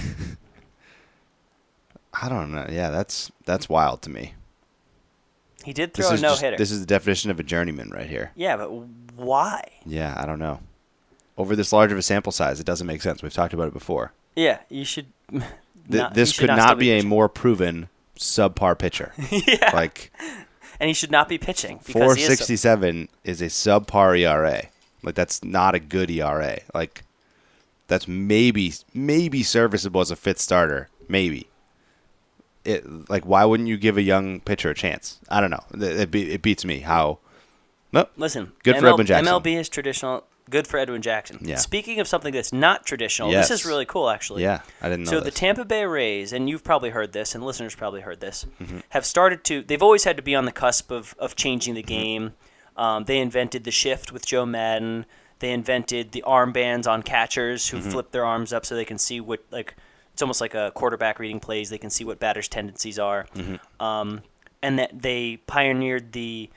[2.13, 2.65] I don't know.
[2.69, 4.33] Yeah, that's that's wild to me.
[5.63, 6.57] he did throw a no just- hitter.
[6.57, 8.31] This is the definition of a journeyman right here.
[8.35, 8.69] Yeah, but
[9.15, 9.63] why?
[9.85, 10.59] Yeah, I don't know.
[11.37, 13.23] Over this large of a sample size, it doesn't make sense.
[13.23, 14.11] We've talked about it before.
[14.35, 15.07] Yeah, you should.
[15.89, 19.13] Th- not- this could still not be a more proven subpar pitcher.
[19.31, 20.11] yeah, Like
[20.79, 22.27] and he should not be pitching because he is.
[22.39, 24.63] so- 467 is a subpar ERA.
[25.03, 26.59] Like that's not a good ERA.
[26.73, 27.03] Like
[27.87, 30.89] that's maybe maybe serviceable as a fifth starter.
[31.07, 31.47] Maybe.
[32.65, 35.19] It like why wouldn't you give a young pitcher a chance?
[35.29, 35.63] I don't know.
[35.73, 37.19] It, it, be, it beats me how.
[37.91, 38.11] Nope.
[38.17, 39.33] Listen, Good for Edwin Jackson.
[39.33, 40.25] MLB is traditional.
[40.49, 41.37] Good for Edwin Jackson.
[41.41, 41.55] Yeah.
[41.57, 43.49] Speaking of something that's not traditional, Yes.
[43.49, 44.43] this is really cool, actually.
[44.43, 45.11] Yeah, I didn't know.
[45.11, 45.31] So the.
[45.31, 48.79] Tampa Bay Rays, and you've probably heard this, and listeners probably heard this, Mm-hmm.
[48.89, 49.61] have started to.
[49.61, 51.87] They've always had to be on the cusp of of changing the Mm-hmm.
[51.87, 52.33] game.
[52.77, 55.05] Um, they invented the shift with Joe Maddon.
[55.39, 57.89] They invented the armbands on catchers who Mm-hmm.
[57.91, 59.75] flip their arms up so they can see what like.
[60.13, 61.69] It's almost like a quarterback reading plays.
[61.69, 63.83] They can see what batters' tendencies are, Mm-hmm.
[63.85, 64.21] um,
[64.61, 66.49] and that they pioneered the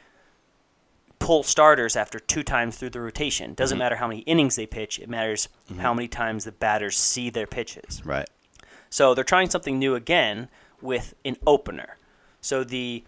[1.23, 3.55] pull starters after two times through the rotation.
[3.55, 7.31] Doesn't matter how many innings they pitch; it matters how many times the batters see
[7.31, 8.03] their pitches.
[8.05, 8.29] right.
[8.91, 10.49] So they're trying something new again
[10.83, 11.97] with an opener.
[12.43, 13.05] So the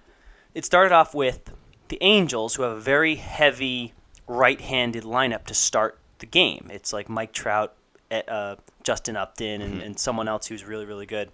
[0.54, 1.52] it started off with
[1.88, 3.92] the Angels, who have a very heavy
[4.26, 6.68] right-handed lineup to start the game.
[6.72, 7.74] It's like Mike Trout,
[8.10, 11.30] eh, uh, Justin Upton, and, and someone else who's really really good.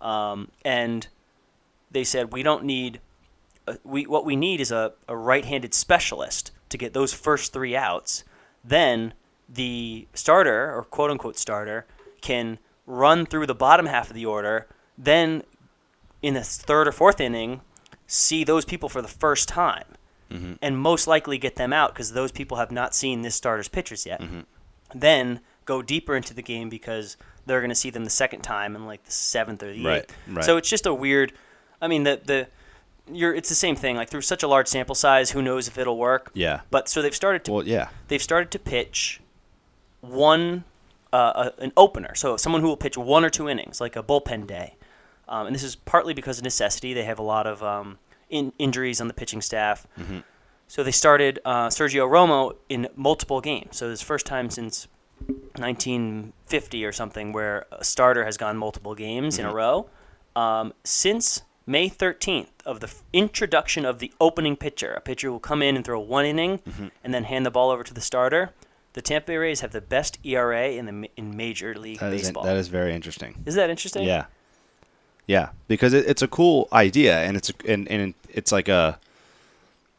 [0.00, 1.06] Um, and
[1.90, 3.00] they said we don't need
[3.84, 8.24] we what we need is a, a right-handed specialist to get those first three outs.
[8.64, 9.14] Then
[9.48, 11.86] the starter or quote unquote starter
[12.20, 14.66] can run through the bottom half of the order.
[14.98, 15.42] Then
[16.22, 17.60] in the third or fourth inning,
[18.06, 19.84] see those people for the first time,
[20.30, 20.54] mm-hmm.
[20.62, 24.06] and most likely get them out because those people have not seen this starter's pitchers
[24.06, 24.20] yet.
[24.20, 24.40] Mm-hmm.
[24.94, 28.74] Then go deeper into the game because they're going to see them the second time
[28.74, 30.16] in like the seventh or the Right, eighth.
[30.28, 30.44] right.
[30.44, 31.32] So it's just a weird.
[31.80, 32.48] I mean, the the
[33.12, 33.96] you're it's the same thing.
[33.96, 36.30] Like through such a large sample size, who knows if it'll work?
[36.34, 36.60] Yeah.
[36.70, 37.88] But so they've started to Well, yeah.
[38.08, 39.20] they've started to pitch
[40.00, 40.64] one
[41.12, 44.02] uh, a, an opener, so someone who will pitch one or two innings, like a
[44.02, 44.74] bullpen day.
[45.28, 46.94] Um, and this is partly because of necessity.
[46.94, 49.86] They have a lot of um, in, injuries on the pitching staff.
[50.68, 53.76] So they started uh, Sergio Romo in multiple games.
[53.76, 54.88] So this is first time since
[55.56, 59.88] 1950 or something where a starter has gone multiple games in a row.
[60.34, 65.40] Um, since May 13th of the f- introduction of the opening pitcher, a pitcher will
[65.40, 66.60] come in and throw one inning
[67.02, 68.50] and then hand the ball over to the starter.
[68.92, 72.12] The Tampa Bay Rays have the best ERA in the ma- in Major League That
[72.12, 72.44] is Baseball.
[72.44, 73.34] that is very interesting.
[73.44, 74.04] Isn't that interesting?
[74.04, 74.26] Yeah,
[75.26, 78.98] yeah, because it, it's a cool idea, and it's and and it's like a.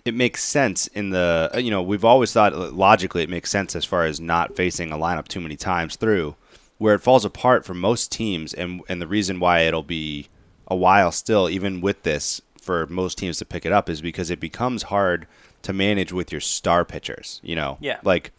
[0.05, 3.51] It makes sense in the uh, you know we've always thought uh, logically it makes
[3.51, 6.35] sense as far as not facing a lineup too many times through,
[6.77, 10.27] where it falls apart for most teams, and and the reason why it'll be
[10.67, 14.29] a while still even with this for most teams to pick it up is because
[14.29, 15.25] it becomes hard
[15.61, 17.39] to manage with your star pitchers.
[17.43, 17.99] You know, Yeah.
[18.03, 18.31] like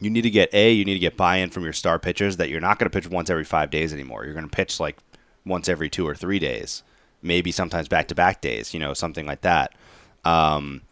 [0.00, 2.50] you need to get a you need to get buy-in from your star pitchers that
[2.50, 4.98] you're not going to pitch once every five days anymore you're going to pitch like
[5.46, 6.82] once every two or three days
[7.22, 9.72] maybe sometimes back-to-back days you know something like that
[10.26, 10.82] um,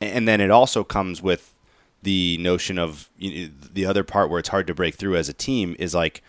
[0.00, 1.52] and then it also comes with
[2.02, 5.28] the notion of you know, the other part where it's hard to break through as
[5.28, 6.22] a team is like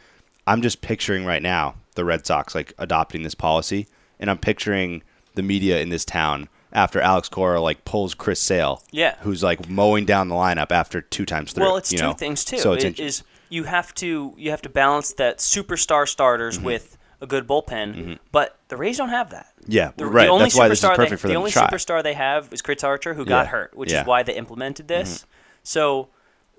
[0.46, 3.86] i'm just picturing right now the red sox like adopting this policy
[4.20, 5.04] and i'm picturing
[5.36, 8.84] the media in this town after Alex Cora like pulls Chris Sale.
[8.92, 9.16] Yeah.
[9.22, 11.64] Who's like mowing down the lineup after two times through.
[11.66, 12.14] Well, it's two know?
[12.14, 12.58] things too.
[12.58, 16.60] So it's It int- is you have to you have to balance that superstar starters
[16.60, 19.48] with a good bullpen, but the Rays don't have that.
[19.62, 19.72] Mm-hmm.
[19.72, 20.26] Yeah, the, right.
[20.26, 21.68] The only That's why this is superstar perfect they, for the them to only try.
[21.68, 23.30] superstar they have is Chris Archer, who Yeah.
[23.30, 24.00] got hurt, which Yeah.
[24.00, 24.04] Mm-hmm.
[24.04, 25.26] is why they implemented this.
[25.64, 26.10] So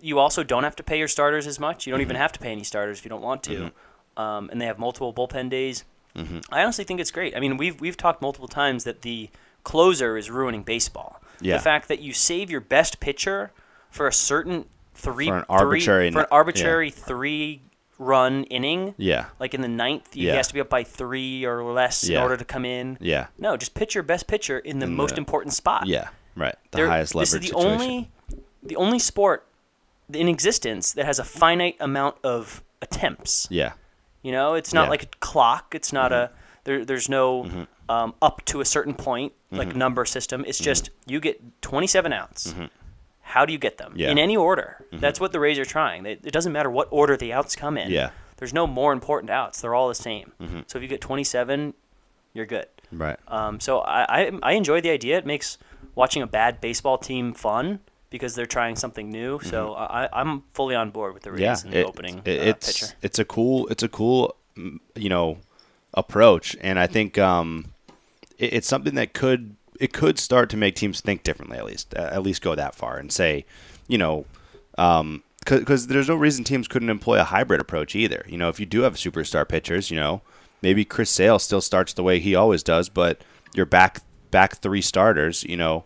[0.01, 1.87] you also don't have to pay your starters as much.
[1.87, 2.07] You don't Mm-hmm.
[2.11, 3.72] even have to pay any starters if you don't want to.
[4.18, 5.85] Um, and they have multiple bullpen days.
[6.50, 7.37] I honestly think it's great.
[7.37, 9.31] I mean, we've we've talked multiple times that the
[9.62, 11.20] closer is ruining baseball.
[11.40, 11.57] Yeah.
[11.59, 13.52] The fact that you save your best pitcher
[13.90, 16.26] for a certain three For an three- arbitrary for an nu- yeah.
[16.33, 17.61] arbitrary three
[18.00, 18.94] run inning.
[18.96, 19.26] Yeah.
[19.38, 22.37] Like in the ninth, he has to be up by three or less in order
[22.37, 22.98] to come in.
[23.00, 23.28] Yeah.
[23.38, 25.87] No, just pitch your best pitcher in the In most the- important spot.
[25.87, 26.09] Yeah.
[26.35, 26.57] Right.
[26.72, 27.70] The highest this is the situation.
[27.70, 28.11] only
[28.64, 29.46] the only sport
[30.12, 33.46] in existence that has a finite amount of attempts.
[33.50, 33.72] Yeah.
[34.28, 34.84] You know, it's not Yeah.
[34.84, 34.90] Mm-hmm.
[34.90, 35.74] like a clock.
[35.74, 36.30] It's not a
[36.64, 36.84] there.
[36.84, 39.78] There's no um, up to a certain point like Mm-hmm.
[39.78, 40.44] number system.
[40.46, 42.54] It's just you get 27 outs.
[43.22, 44.08] How do you get them Yeah.
[44.08, 44.12] Mm-hmm.
[44.12, 44.84] in any order?
[44.92, 46.02] That's what the Rays are trying.
[46.02, 47.90] They, it doesn't matter what order the outs come in.
[47.90, 48.10] Yeah.
[48.36, 49.60] There's no more important outs.
[49.62, 50.32] They're all the same.
[50.42, 50.60] Mm-hmm.
[50.66, 51.72] So if you get 27,
[52.34, 52.66] you're good.
[52.92, 53.18] Right.
[53.28, 55.16] Um, so I, I I enjoy the idea.
[55.18, 55.56] It makes
[55.94, 57.80] watching a bad baseball team fun
[58.11, 59.40] because they're trying something new.
[59.42, 61.40] So I, I'm fully on board with the Mm-hmm.
[61.40, 61.57] yeah.
[61.64, 62.94] in the it- opening it- uh, it's pitcher.
[63.03, 65.38] it's a cool it's a cool mm, you know
[65.94, 67.66] approach, and I think um,
[68.38, 71.59] it, it's something that could it could start to make teams think differently.
[71.59, 73.44] At least uh, at least go that far and say,
[73.87, 74.25] you know.
[74.77, 78.23] Um, because there's no reason teams couldn't employ a hybrid approach either.
[78.29, 80.21] You know, if you do have superstar pitchers, you know,
[80.61, 83.23] maybe Chris Sale still starts the way he always does, but
[83.55, 85.85] your back back three starters, you know,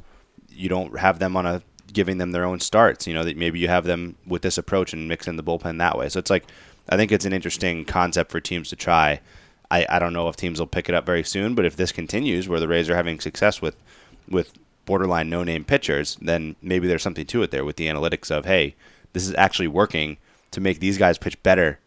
[0.51, 3.07] you don't have them on a giving them their own starts.
[3.07, 5.79] You know, that maybe you have them with this approach and mix in the bullpen
[5.79, 6.09] that way.
[6.09, 6.45] So it's like
[6.89, 9.21] I think it's an interesting concept for teams to try.
[9.71, 11.93] I, I don't know if teams will pick it up very soon, but if this
[11.93, 13.77] continues where the Rays are having success with
[14.29, 14.53] with
[14.85, 18.45] borderline no name pitchers, then maybe there's something to it there with the analytics of
[18.45, 18.75] hey,
[19.13, 20.17] this is actually working
[20.51, 21.79] to make these guys pitch better,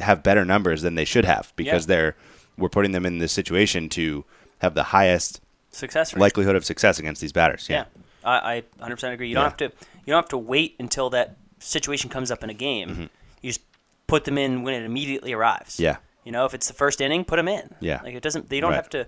[0.00, 1.96] have better numbers than they should have because Yeah.
[1.96, 2.16] they're
[2.56, 4.24] we're putting them in this situation to
[4.60, 6.20] have the highest Success rate.
[6.22, 7.66] likelihood of success against these batters.
[7.68, 7.84] Yeah,
[8.26, 9.28] I, I 100% agree.
[9.28, 12.50] You don't have to you don't have to wait until that situation comes up in
[12.50, 13.08] a game.
[13.42, 13.60] You just
[14.06, 15.74] put them in when it immediately arrives.
[15.74, 15.82] Mm-hmm.
[15.84, 15.96] Yeah.
[16.24, 17.74] You know, if it's the first inning, put them in.
[17.80, 18.00] Yeah.
[18.02, 18.48] Like it doesn't.
[18.50, 18.76] They don't Right.
[18.76, 18.98] have to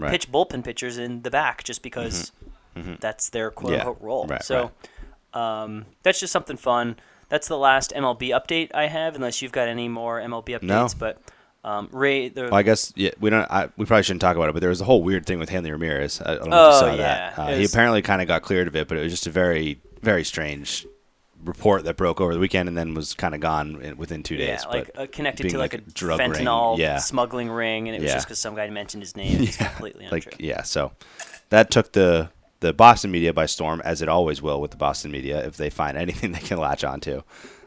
[0.00, 0.06] Right.
[0.06, 0.10] Mm-hmm.
[0.12, 2.30] pitch bullpen pitchers in the back just because
[3.00, 4.26] that's their quote unquote role.
[4.28, 4.70] Right, so
[5.34, 6.96] Um, that's just something fun.
[7.28, 10.62] That's the last MLB update I have, unless you've got any more MLB updates.
[10.62, 10.88] No.
[10.98, 11.20] But
[11.64, 13.50] um, Ray, the, Well, I guess yeah, we don't.
[13.50, 15.48] I, we probably shouldn't talk about it, but there was a whole weird thing with
[15.48, 16.20] Hanley Ramirez.
[16.24, 16.96] I don't know if Oh, you saw yeah.
[17.34, 17.38] that.
[17.38, 19.30] Uh, It he apparently kind of got cleared of it, but it was just a
[19.30, 20.86] very, very strange
[21.44, 24.36] report that broke over the weekend and then was kind of gone in, within two
[24.36, 24.60] days.
[24.64, 28.00] yeah, like uh, connected to like, a, drug ring, fentanyl yeah, smuggling ring, and it
[28.02, 28.14] was Yeah.
[28.16, 29.42] just because some guy mentioned his name.
[29.42, 30.16] It's completely untrue.
[30.30, 30.62] like yeah.
[30.62, 30.92] So
[31.50, 35.12] that took the the Boston media by storm, as it always will with the Boston
[35.12, 37.22] media if they find anything they can latch onto.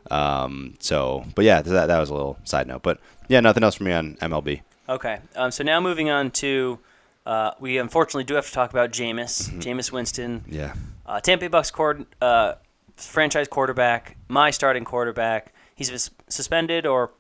[0.10, 2.82] Um, so, but yeah, that that was a little side note.
[2.82, 4.62] But yeah, nothing else for me on MLB.
[4.90, 6.80] Okay, um, so now moving on to,
[7.26, 9.60] uh, we unfortunately do have to talk about Jameis, Mm-hmm.
[9.60, 10.74] Jameis Winston, Yeah,
[11.06, 12.56] uh, Tampa Bay Bucs cord, uh,
[12.96, 15.54] franchise quarterback, my starting quarterback.
[15.76, 17.12] He's suspended or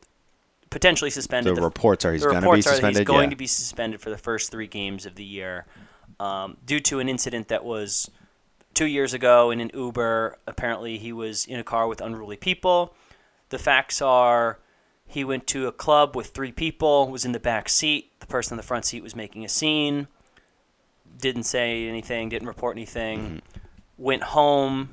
[0.70, 1.56] potentially suspended.
[1.56, 2.98] the reports are he's going to be suspended.
[3.00, 3.30] He's going yeah.
[3.32, 5.66] to be suspended for the first three games of the year
[6.20, 8.10] um, due to an incident that was
[8.74, 10.38] two years ago in an Uber.
[10.48, 12.94] Apparently, he was in a car with unruly people.
[13.50, 14.60] The facts are
[15.06, 18.18] he went to a club with three people, was in the back seat.
[18.22, 20.08] The person in the front seat was making a scene,
[21.20, 23.38] didn't say anything, didn't report anything, Mm-hmm.
[23.98, 24.90] went home.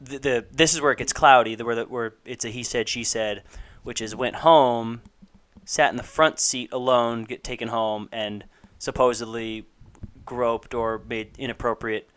[0.00, 1.54] The, the this is where it gets cloudy.
[1.56, 3.42] The, where the, where it's a he said she said,
[3.82, 5.00] which is went home,
[5.64, 8.44] sat in the front seat alone, get taken home, and
[8.78, 9.66] supposedly
[10.26, 12.08] groped or made inappropriate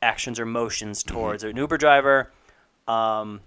[0.00, 2.30] actions or motions towards an Uber driver.
[2.88, 3.40] Um,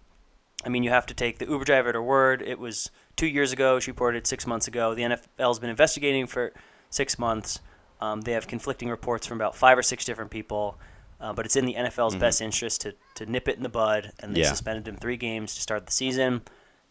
[0.66, 2.42] I mean, you have to take the Uber driver at her word.
[2.42, 3.80] It was two years ago.
[3.80, 4.94] She reported six months ago.
[4.94, 6.52] The NFL's been investigating for
[6.90, 7.60] six months.
[8.02, 10.78] Um, they have conflicting reports from about five or six different people,
[11.22, 14.12] uh, but it's in the NFL's best interest to, to nip it in the bud.
[14.20, 14.48] And they Yeah.
[14.50, 16.42] suspended him three games to start the season,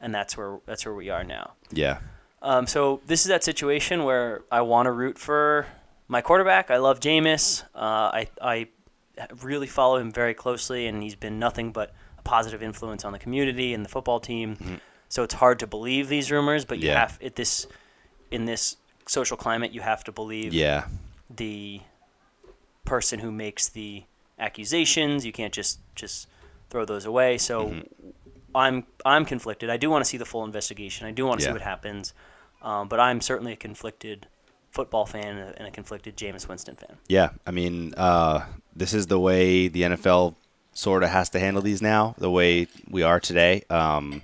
[0.00, 1.52] and that's where that's where we are now.
[1.70, 1.98] yeah.
[2.40, 5.66] Um, so this is that situation where I want to root for
[6.08, 6.70] my quarterback.
[6.70, 7.62] I love Jameis.
[7.74, 7.78] Uh,
[8.20, 8.68] I I
[9.42, 13.18] really follow him very closely, and he's been nothing but a positive influence on the
[13.18, 14.80] community and the football team.
[15.08, 16.92] So it's hard to believe these rumors, but you Mm-hmm.
[16.92, 17.00] Yeah.
[17.00, 17.66] have at this
[18.30, 20.86] in this social climate, you have to believe Yeah.
[21.30, 21.80] the
[22.84, 24.04] person who makes the
[24.38, 25.24] accusations.
[25.26, 26.28] You can't just just
[26.70, 27.38] throw those away.
[27.38, 28.10] So Mm-hmm.
[28.54, 29.68] I'm I'm conflicted.
[29.70, 31.06] I do want to see the full investigation.
[31.06, 31.50] I do want to Yeah.
[31.50, 32.14] see what happens,
[32.62, 34.26] um, but I'm certainly a conflicted
[34.70, 36.96] football fan and a, and a conflicted Jameis Winston fan.
[37.09, 40.35] Yeah, I mean, uh, this is the way the NFL
[40.72, 42.14] sort of has to handle these now.
[42.18, 43.64] The way we are today.
[43.70, 44.22] Um,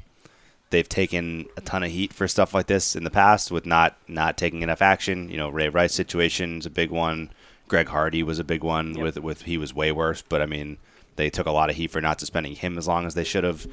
[0.70, 3.96] they've taken a ton of heat for stuff like this in the past with not
[4.08, 5.28] not taking enough action.
[5.30, 7.30] You know, Ray Rice situation is a big one.
[7.66, 9.02] Greg Hardy was a big one Yep.
[9.02, 10.76] with with he was way worse, but I mean,
[11.16, 13.44] they took a lot of heat for not suspending him as long as they should
[13.44, 13.66] have.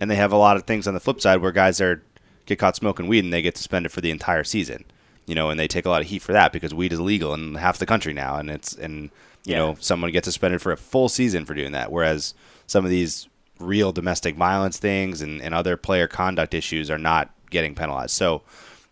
[0.00, 2.02] And they have a lot of things on the flip side where guys are
[2.46, 4.84] get caught smoking weed and they get suspended for the entire season.
[5.28, 7.34] You know, and they take a lot of heat for that because weed is illegal
[7.34, 9.10] in half the country now, and it's and
[9.44, 9.58] you Yeah.
[9.58, 11.92] know someone gets suspended for a full season for doing that.
[11.92, 12.34] Whereas
[12.66, 13.28] some of these
[13.60, 18.12] real domestic violence things and, and other player conduct issues are not getting penalized.
[18.12, 18.42] So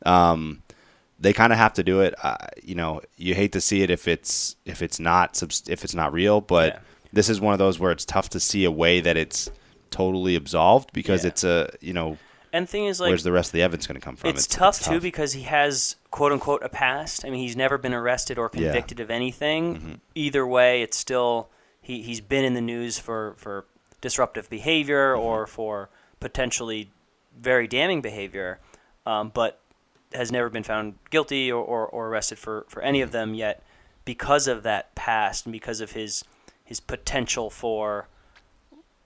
[0.04, 0.62] um,
[1.20, 2.14] they kind of have to do it.
[2.22, 5.94] Uh, you know, you hate to see it if it's if it's not if it's
[5.94, 6.78] not real, but Yeah.
[7.12, 9.50] this is one of those where it's tough to see a way that it's
[9.90, 11.28] totally absolved because Yeah.
[11.28, 12.18] it's a you know
[12.52, 14.30] And thing is, like, where's the rest of the evidence going to come from?
[14.30, 17.24] it's, tough too because he has quote unquote a past.
[17.24, 18.62] I mean, he's never been arrested or Yeah.
[18.72, 19.62] convicted of anything.
[19.76, 19.92] Mm-hmm.
[20.14, 21.50] Either way, it's still
[21.82, 23.66] he he's been in the news for for
[24.00, 25.22] disruptive behavior Mm-hmm.
[25.26, 26.90] or for potentially
[27.38, 28.58] very damning behavior,
[29.04, 29.60] um, but
[30.14, 33.04] has never been found guilty or, or, or arrested for, for any Mm-hmm.
[33.04, 33.62] of them yet
[34.06, 36.24] because of that past and because of his
[36.64, 38.08] his potential for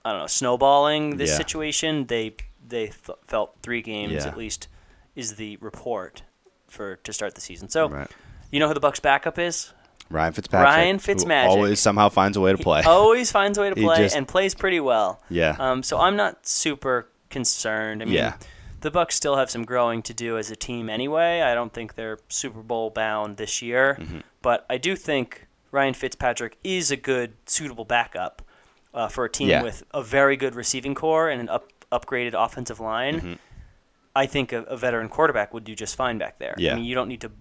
[0.05, 1.37] I don't know snowballing this Yeah.
[1.37, 2.05] situation.
[2.07, 4.27] They they th- felt three games Yeah.
[4.27, 4.67] at least
[5.15, 6.23] is the report
[6.71, 7.69] for to start the season.
[7.69, 8.09] So Right.
[8.51, 9.73] you know who the Bucs backup is?
[10.09, 10.67] Ryan Fitzpatrick.
[10.67, 11.45] Ryan Fitzmagic.
[11.47, 12.81] always somehow finds a way to play.
[12.81, 15.21] He always finds a way to play just- and plays pretty well.
[15.29, 15.55] Yeah.
[15.57, 18.01] Um, so I'm not super concerned.
[18.01, 18.33] I mean, Yeah.
[18.81, 21.41] the Bucs still have some growing to do as a team anyway.
[21.41, 24.19] I don't think they're Super Bowl bound this year, Mm-hmm.
[24.41, 28.41] but I do think Ryan Fitzpatrick is a good, suitable backup
[28.93, 29.63] uh, for a team Yeah.
[29.63, 33.15] with a very good receiving core and an up, upgraded offensive line.
[33.21, 33.33] Mm-hmm.
[34.15, 36.55] I think a, a veteran quarterback would do just fine back there.
[36.57, 36.73] Yeah.
[36.73, 37.31] I mean, you don't need to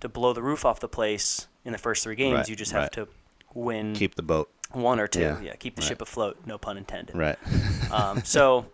[0.00, 2.36] to blow the roof off the place in the first three games.
[2.38, 2.92] Right, You just have right.
[2.92, 3.08] to
[3.54, 4.50] win Keep the boat.
[4.72, 5.20] one or two.
[5.20, 5.88] Yeah, Yeah, keep the right.
[5.88, 6.38] ship afloat.
[6.46, 7.16] No pun intended.
[7.16, 7.38] Right.
[7.92, 8.66] Um, so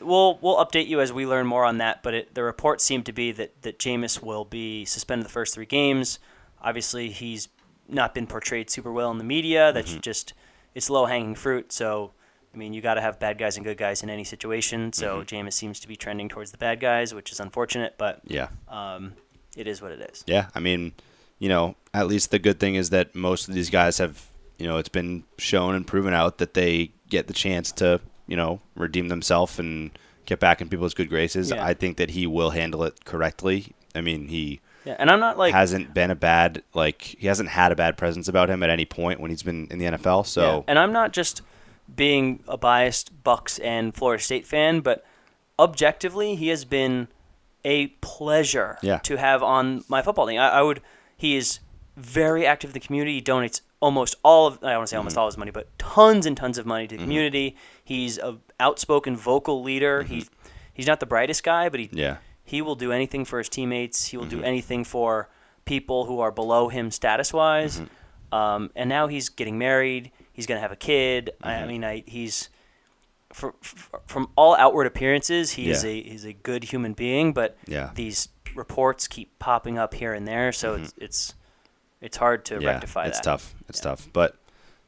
[0.00, 2.02] we'll we'll update you as we learn more on that.
[2.02, 5.54] But it, the reports seem to be that that Jameis will be suspended the first
[5.54, 6.18] three games.
[6.62, 7.48] Obviously, he's
[7.88, 9.72] not been portrayed super well in the media.
[9.72, 10.00] That's Mm-hmm.
[10.00, 10.34] just
[10.74, 11.72] it's low hanging fruit.
[11.72, 12.12] So
[12.56, 14.92] I mean, you got to have bad guys and good guys in any situation.
[14.94, 15.36] So Mm-hmm.
[15.46, 18.48] Jameis seems to be trending towards the bad guys, which is unfortunate, but yeah.
[18.68, 19.12] um,
[19.56, 20.24] it is what it is.
[20.26, 20.92] Yeah, I mean,
[21.38, 24.26] you know, at least the good thing is that most of these guys have,
[24.58, 28.36] you know, it's been shown and proven out that they get the chance to, you
[28.36, 29.90] know, redeem themselves and
[30.24, 31.50] get back in people's good graces.
[31.50, 31.64] Yeah.
[31.64, 33.74] I think that he will handle it correctly.
[33.94, 37.50] I mean, he Yeah, and I'm not like hasn't been a bad like he hasn't
[37.50, 40.26] had a bad presence about him at any point when he's been in the NFL.
[40.26, 41.42] So Yeah, and I'm not just
[41.94, 45.04] being a biased Bucs and Florida State fan, but
[45.58, 47.08] objectively, he has been
[47.64, 48.98] a pleasure Yeah.
[48.98, 50.38] to have on my football team.
[50.40, 50.80] I, I would.
[51.16, 51.60] He is
[51.96, 53.14] very active in the community.
[53.14, 54.58] He donates almost all of.
[54.62, 55.20] I don't want to say almost Mm-hmm.
[55.20, 57.56] all his money, but tons and tons of money to the community.
[57.84, 60.02] He's a outspoken vocal leader.
[60.02, 60.30] He's
[60.74, 61.98] he's not the brightest guy, but he Mm-hmm.
[61.98, 64.06] yeah, he will do anything for his teammates.
[64.06, 64.38] He will Mm-hmm.
[64.38, 65.28] do anything for
[65.64, 67.80] people who are below him status wise.
[67.80, 68.34] Mm-hmm.
[68.34, 70.12] Um, and now he's getting married.
[70.36, 71.30] He's going to have a kid.
[71.42, 71.64] I, Mm-hmm.
[71.64, 72.50] I mean, I, he's
[73.32, 75.90] for, for, from all outward appearances, he is Yeah.
[75.90, 77.32] a he's a good human being.
[77.32, 77.90] But Yeah.
[77.94, 81.34] these reports keep popping up here and there, so it's it's
[82.00, 82.62] it's hard to Mm-hmm.
[82.62, 83.24] yeah, rectify it's that.
[83.24, 83.54] tough.
[83.68, 83.90] It's Yeah.
[83.90, 84.36] tough, but.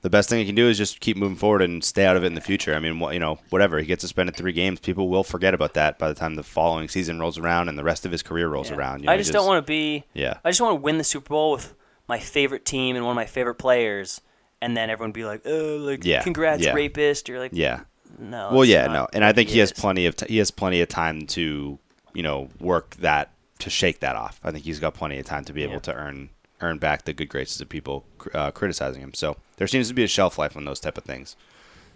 [0.01, 2.23] The best thing he can do is just keep moving forward and stay out of
[2.23, 2.73] it in the future.
[2.73, 5.99] I mean, you know, whatever he gets suspended three games, people will forget about that
[5.99, 8.71] by the time the following season rolls around and the rest of his career rolls
[8.71, 9.03] around.
[9.03, 10.05] You I know, just, don't want to be.
[10.15, 10.39] Yeah.
[10.45, 11.75] I just want to win the Super Bowl with
[12.07, 14.21] my favorite team and one of my favorite players,
[14.63, 16.73] and then everyone be like, "Oh, like, Yeah, congrats, yeah.
[16.73, 17.81] rapist." You're like, Yeah.
[18.19, 18.51] no.
[18.53, 20.89] Well, yeah, no, and I think he, has plenty of t- he has plenty of
[20.89, 21.79] time to
[22.15, 24.41] you know work that to shake that off.
[24.45, 25.79] I think he's got plenty of time to be able Yeah.
[25.81, 29.15] to earn earn back the good graces of people uh, criticizing him.
[29.15, 31.37] So there seems to be a shelf life on those type of things.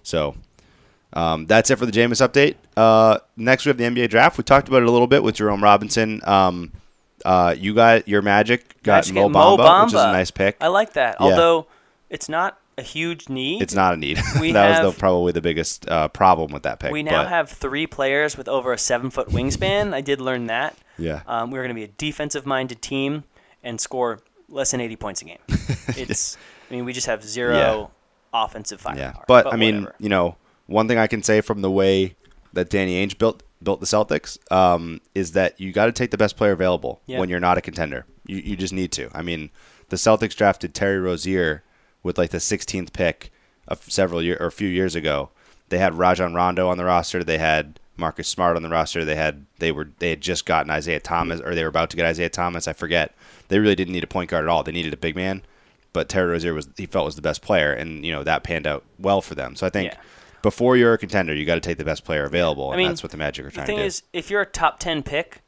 [0.04, 0.36] So
[1.14, 2.54] um, that's it for the Jameis update.
[2.76, 4.38] Uh, next, we have the NBA draft.
[4.38, 6.20] We talked about it a little bit with Jerome Robinson.
[6.24, 6.72] Um,
[7.24, 10.30] uh, you got your Magic got Magic Mo and Mo Bamba, which is a nice
[10.30, 10.56] pick.
[10.60, 11.16] I like that.
[11.20, 11.26] Yeah.
[11.26, 11.66] Although
[12.12, 13.62] it's not a huge need.
[13.62, 14.18] It's not a need.
[14.40, 16.92] We that was the, probably the biggest uh, problem with that pick.
[16.92, 19.92] we now but- have three players with over a seven foot wingspan.
[19.92, 20.76] I did learn that.
[20.98, 21.22] Yeah.
[21.26, 23.24] Um, we're going to be a defensive minded team
[23.62, 25.38] and score less than 80 points a game.
[25.96, 26.36] It's,
[26.70, 27.90] I mean, we just have zero
[28.32, 29.12] offensive firepower.
[29.16, 29.96] Yeah, but, I mean, whatever.
[29.98, 30.36] you know,
[30.66, 32.14] one thing I can say from the way
[32.52, 36.16] that Danny Ainge built built the Celtics um, is that you got to take the
[36.18, 37.20] best player available Yeah.
[37.20, 38.06] when you're not a contender.
[38.26, 39.10] You you just need to.
[39.14, 39.50] I mean,
[39.88, 41.62] the Celtics drafted Terry Rozier
[42.02, 43.30] with like the 16th pick
[43.68, 45.30] of several year or a few years ago.
[45.68, 47.22] They had Rajon Rondo on the roster.
[47.24, 49.04] They had Marcus Smart on the roster.
[49.04, 51.96] They had they were they had just gotten Isaiah Thomas or they were about to
[51.96, 52.66] get Isaiah Thomas.
[52.68, 53.14] I forget.
[53.48, 54.62] They really didn't need a point guard at all.
[54.62, 55.42] They needed a big man,
[55.92, 58.66] but Terry Rozier was he felt was the best player, and you know that panned
[58.66, 59.54] out well for them.
[59.56, 59.98] So I think Yeah.
[60.42, 62.88] before you're a contender, you got to take the best player available, I and mean,
[62.88, 63.76] that's what the Magic are trying to do.
[63.76, 65.40] The thing is, if you're a top ten pick,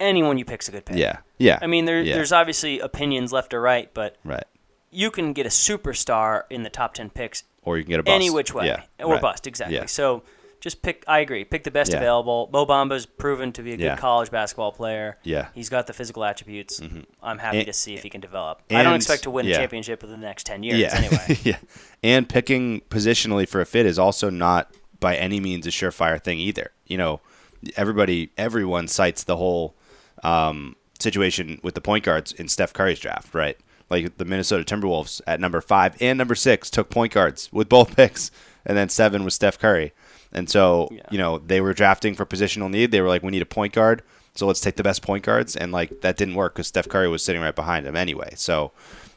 [0.00, 0.96] anyone you pick's a good pick.
[0.96, 1.58] yeah, yeah.
[1.60, 2.14] I mean, there, yeah.
[2.14, 4.44] there's obviously opinions left or right, but right,
[4.90, 8.02] you can get a superstar in the top ten picks or you can get a
[8.02, 8.14] bust.
[8.14, 9.20] any which way, yeah, or right.
[9.22, 9.76] bust exactly.
[9.76, 9.86] Yeah.
[9.86, 10.22] So
[10.60, 11.04] just pick.
[11.06, 11.44] I agree.
[11.44, 11.98] Pick the best Yeah.
[11.98, 12.48] available.
[12.52, 13.96] Mo Bamba's proven to be a good Yeah.
[13.96, 15.16] college basketball player.
[15.22, 15.48] Yeah.
[15.54, 16.80] he's got the physical attributes.
[17.22, 18.62] I'm happy And- to see if he can develop.
[18.70, 20.78] I don't expect to win a championship within the next ten years.
[20.78, 20.94] Yeah.
[20.96, 21.58] Anyway, yeah.
[22.02, 26.40] And picking positionally for a fit is also not by any means a surefire thing
[26.40, 26.72] either.
[26.86, 27.20] You know,
[27.76, 29.76] everybody, everyone cites the whole
[30.24, 33.56] um, situation with the point guards in Steph Curry's draft, right?
[33.90, 37.96] Like the Minnesota Timberwolves at number five and number six took point guards with both
[37.96, 38.30] picks,
[38.66, 39.92] and then seven was Steph Curry.
[40.32, 41.00] And so, Yeah.
[41.10, 42.90] you know, they were drafting for positional need.
[42.90, 44.02] They were like, we need a point guard,
[44.34, 45.56] so let's take the best point guards.
[45.56, 48.34] And like that didn't work because Steph Curry was sitting right behind him anyway.
[48.36, 48.72] So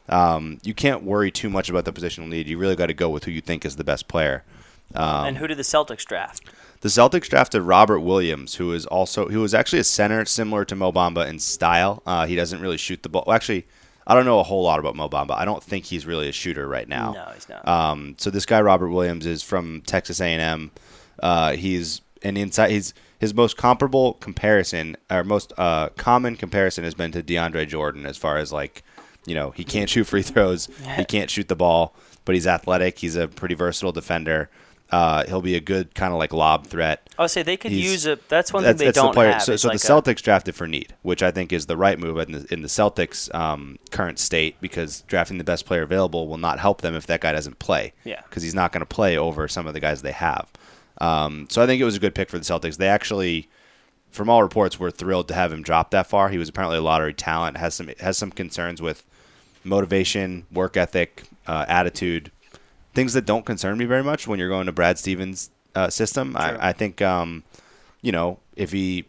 [0.07, 2.47] um, you can't worry too much about the positional need.
[2.47, 4.43] You really got to go with who you think is the best player.
[4.95, 6.43] Um, and who did the Celtics draft?
[6.81, 10.75] The Celtics drafted Robert Williams, who is also who was actually a center similar to
[10.75, 12.01] Mo Bamba in style.
[12.05, 13.23] Uh, he doesn't really shoot the ball.
[13.27, 13.65] Well, actually,
[14.07, 15.31] I don't know a whole lot about Mo Bamba.
[15.31, 17.13] I don't think he's really a shooter right now.
[17.13, 17.67] No, he's not.
[17.67, 20.71] Um, so this guy Robert Williams is from Texas A&M.
[21.21, 22.71] Uh, he's an inside.
[22.71, 28.07] He's his most comparable comparison or most uh, common comparison has been to DeAndre Jordan
[28.07, 28.83] as far as like,
[29.27, 31.93] you know, he can't shoot free throws, he can't shoot the ball,
[32.25, 32.97] but he's athletic.
[32.97, 34.49] He's a pretty versatile defender.
[34.91, 37.09] Uh, he'll be a good kind of like lob threat.
[37.17, 38.19] I would say they could he's- use a.
[38.27, 39.31] That's one That's, thing they don't player.
[39.31, 39.41] have.
[39.41, 41.97] So, so like the a- Celtics drafted for need, which I think is the right
[41.97, 46.27] move in the, in the Celtics' um, current state because drafting the best player available
[46.27, 47.93] will not help them if that guy doesn't play.
[48.03, 48.21] Yeah.
[48.23, 50.49] Because he's not going to play over some of the guys they have.
[50.99, 52.75] Um, so I think it was a good pick for the Celtics.
[52.77, 53.49] They actually,
[54.11, 56.27] from all reports, were thrilled to have him drop that far.
[56.29, 57.55] He was apparently a lottery talent.
[57.57, 59.05] has some has some concerns with
[59.63, 62.31] motivation, work ethic, uh, attitude,
[62.93, 66.31] things that don't concern me very much when you're going to Brad Stevens' uh, system.
[66.33, 66.41] Sure.
[66.41, 67.43] I, I think, um,
[68.01, 69.05] you know, if he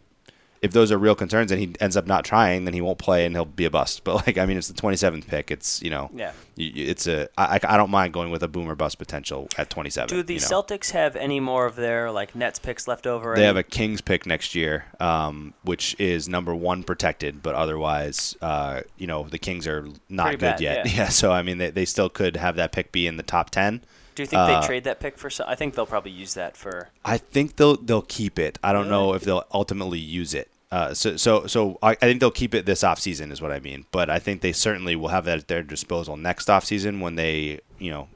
[0.62, 3.26] if those are real concerns and he ends up not trying, then he won't play
[3.26, 4.04] and he'll be a bust.
[4.04, 5.50] But like, I mean, it's the 27th pick.
[5.50, 6.32] It's you know, Yeah.
[6.56, 10.08] it's a I, I don't mind going with a boomer bust potential at 27.
[10.08, 10.46] Do the you know.
[10.46, 13.34] Celtics have any more of their like Nets picks left over?
[13.34, 18.36] They have a Kings pick next year, um, which is number one protected, but otherwise,
[18.40, 20.86] uh, you know, the Kings are not Pretty good bad, yet.
[20.86, 20.92] yeah.
[21.02, 23.50] Yeah, so I mean, they, they still could have that pick be in the top
[23.50, 23.82] ten.
[24.14, 25.30] Do you think uh, they trade that pick for?
[25.30, 26.90] Some, I think they'll probably use that for.
[27.02, 28.58] I think they'll they'll keep it.
[28.62, 30.48] I don't know if they'll ultimately use it.
[30.72, 33.60] Uh, so so so I, I think they'll keep it this offseason is what I
[33.60, 33.84] mean.
[33.92, 37.60] But I think they certainly will have that at their disposal next offseason when they
[37.78, 38.08] you know.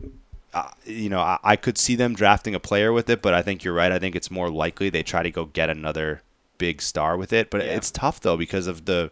[0.54, 3.42] Uh, you know, I, I could see them drafting a player with it, but I
[3.42, 3.92] think you're right.
[3.92, 6.22] I think it's more likely they try to go get another
[6.56, 7.50] big star with it.
[7.50, 7.72] But Yeah.
[7.76, 9.10] it's tough though because of the,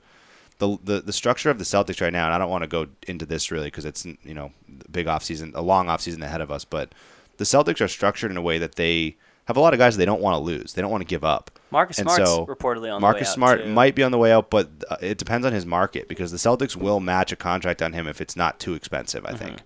[0.59, 2.25] the the the structure of the Celtics right now.
[2.25, 4.53] And I don't want to go into this really because it's you know
[4.87, 6.65] a big offseason, a long offseason ahead of us.
[6.65, 6.95] But
[7.37, 9.17] the Celtics are structured in a way that they
[9.47, 10.73] have a lot of guys they don't want to lose.
[10.73, 11.51] They don't want to give up.
[11.71, 13.69] Marcus And Smart's so reportedly on the Marcus way out, Marcus Smart too.
[13.69, 16.37] might be on the way out, but uh, it depends on his market because the
[16.39, 19.25] Celtics will match a contract on him if it's not too expensive.
[19.27, 19.39] I Mm-hmm.
[19.45, 19.59] think.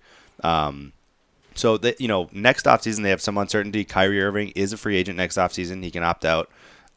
[0.43, 0.93] Um,
[1.55, 3.83] so that you know, next offseason they have some uncertainty.
[3.83, 5.83] Kyrie Irving is a free agent next offseason.
[5.83, 6.49] He can opt out.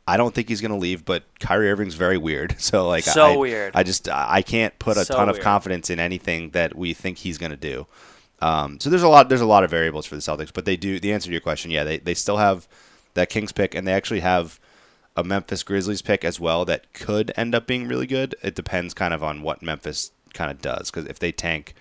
[0.07, 2.57] I don't think he's going to leave, but Kyrie Irving's very weird.
[2.61, 3.73] So like, So I, weird.
[3.77, 7.19] I just I can't put a So ton of confidence in anything that we think
[7.19, 7.87] he's going to do.
[8.43, 10.77] Um, so there's a lot there's a lot of variables for the Celtics, but they
[10.77, 12.67] do the answer to your question, yeah, they they still have
[13.15, 14.59] that Kings pick, and they actually have
[15.17, 18.35] a Memphis Grizzlies pick as well that could end up being really good.
[18.43, 21.75] It depends kind of on what Memphis kind of does because if they tank,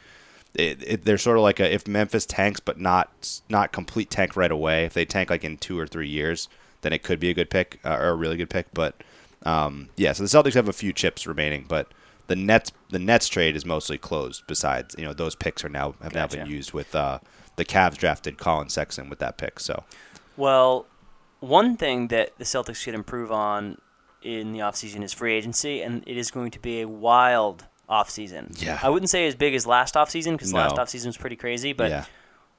[0.53, 4.35] it, it, they're sort of like a if Memphis tanks but not not complete tank
[4.35, 4.85] right away.
[4.85, 6.47] If they tank like in two or three years,
[6.81, 8.67] then it could be a good pick uh, or a really good pick.
[8.71, 9.01] But
[9.43, 11.91] um, yeah, so the Celtics have a few chips remaining, but
[12.31, 14.43] the Nets the Nets trade is mostly closed.
[14.47, 17.19] Besides, you know those picks are now have now been used with uh,
[17.57, 19.59] the Cavs drafted Collin Sexton with that pick.
[19.59, 19.83] So
[20.37, 20.85] Well,
[21.41, 23.77] one thing that the Celtics should improve on
[24.21, 28.61] in the offseason is free agency, and it is going to be a wild offseason.
[28.63, 28.79] Yeah.
[28.81, 30.59] I wouldn't say as big as last offseason because No.
[30.59, 32.05] last offseason was pretty crazy, but yeah,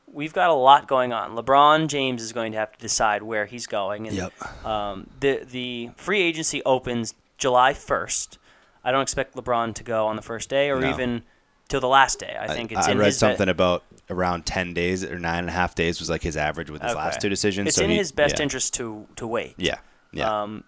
[0.07, 1.35] we've got a lot going on.
[1.35, 4.07] LeBron James is going to have to decide where he's going.
[4.09, 4.67] And, Yep.
[4.67, 8.39] Um, the the free agency opens July first.
[8.85, 10.91] I don't expect LeBron to go on the first day or No.
[10.91, 11.23] even
[11.69, 12.37] till the last day.
[12.39, 15.39] I think it's I in read his be- something about around ten days or nine
[15.41, 16.99] and a half days was like his average with his Okay.
[17.01, 17.69] last two decisions.
[17.69, 18.43] It's so in he- his best yeah.
[18.43, 19.55] interest to to wait.
[19.57, 19.77] Yeah,
[20.13, 20.65] yeah, Um,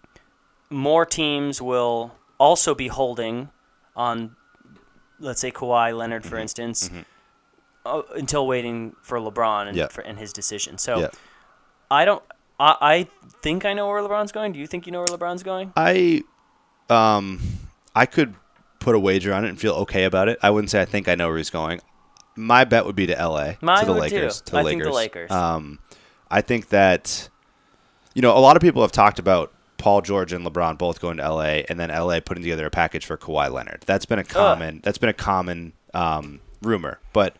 [0.70, 3.50] more teams will also be holding
[3.96, 4.34] on,
[5.20, 6.30] let's say Kawhi Leonard, Mm-hmm.
[6.30, 6.90] for instance,
[7.86, 9.88] uh, until waiting for LeBron and, Yeah.
[9.88, 10.78] for, and his decision.
[10.78, 11.08] So yeah.
[11.90, 12.22] I don't.
[12.58, 13.08] I, I
[13.42, 14.52] think I know where LeBron's going.
[14.52, 15.72] Do you think you know where LeBron's going?
[15.76, 16.22] I,
[16.88, 17.40] um,
[17.94, 18.34] I could
[18.80, 20.38] put a wager on it and feel okay about it.
[20.42, 21.80] I wouldn't say I think I know where he's going.
[22.36, 23.56] My bet would be to L.A.
[23.60, 24.40] Mine to the would Lakers.
[24.40, 24.46] too.
[24.46, 24.82] To the I Lakers.
[24.82, 25.30] think the Lakers.
[25.30, 25.78] Um,
[26.30, 27.28] I think that,
[28.14, 31.18] you know, a lot of people have talked about Paul George and LeBron both going
[31.18, 31.64] to L.A.
[31.68, 32.20] and then L.A.
[32.20, 33.84] putting together a package for Kawhi Leonard.
[33.86, 34.80] That's been a common.
[34.82, 36.98] That's been a common um, rumor.
[37.12, 37.36] But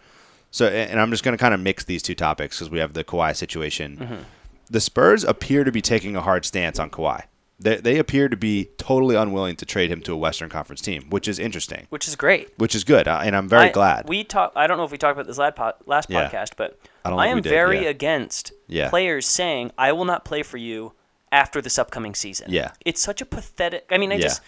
[0.51, 2.93] so, and I'm just going to kind of mix these two topics because we have
[2.93, 3.97] the Kawhi situation.
[3.97, 4.23] Mm-hmm.
[4.71, 7.25] The Spurs appear to be taking a hard stance on Kawhi.
[7.65, 11.07] They, they appear to be totally unwilling to trade him to a Western Conference team,
[11.11, 12.51] which is interesting, Which is great.
[12.59, 14.09] which is good, uh, and I'm very I- glad.
[14.09, 14.53] We talk.
[14.55, 16.29] I don't know if we talked about this last, pod, last Yeah.
[16.31, 17.89] podcast, but I I am did, very yeah.
[17.91, 18.89] against Yeah.
[18.91, 20.93] players saying, "I will not play for you
[21.33, 22.71] after this upcoming season." Yeah.
[22.85, 23.87] it's such a pathetic.
[23.91, 24.41] I mean, I just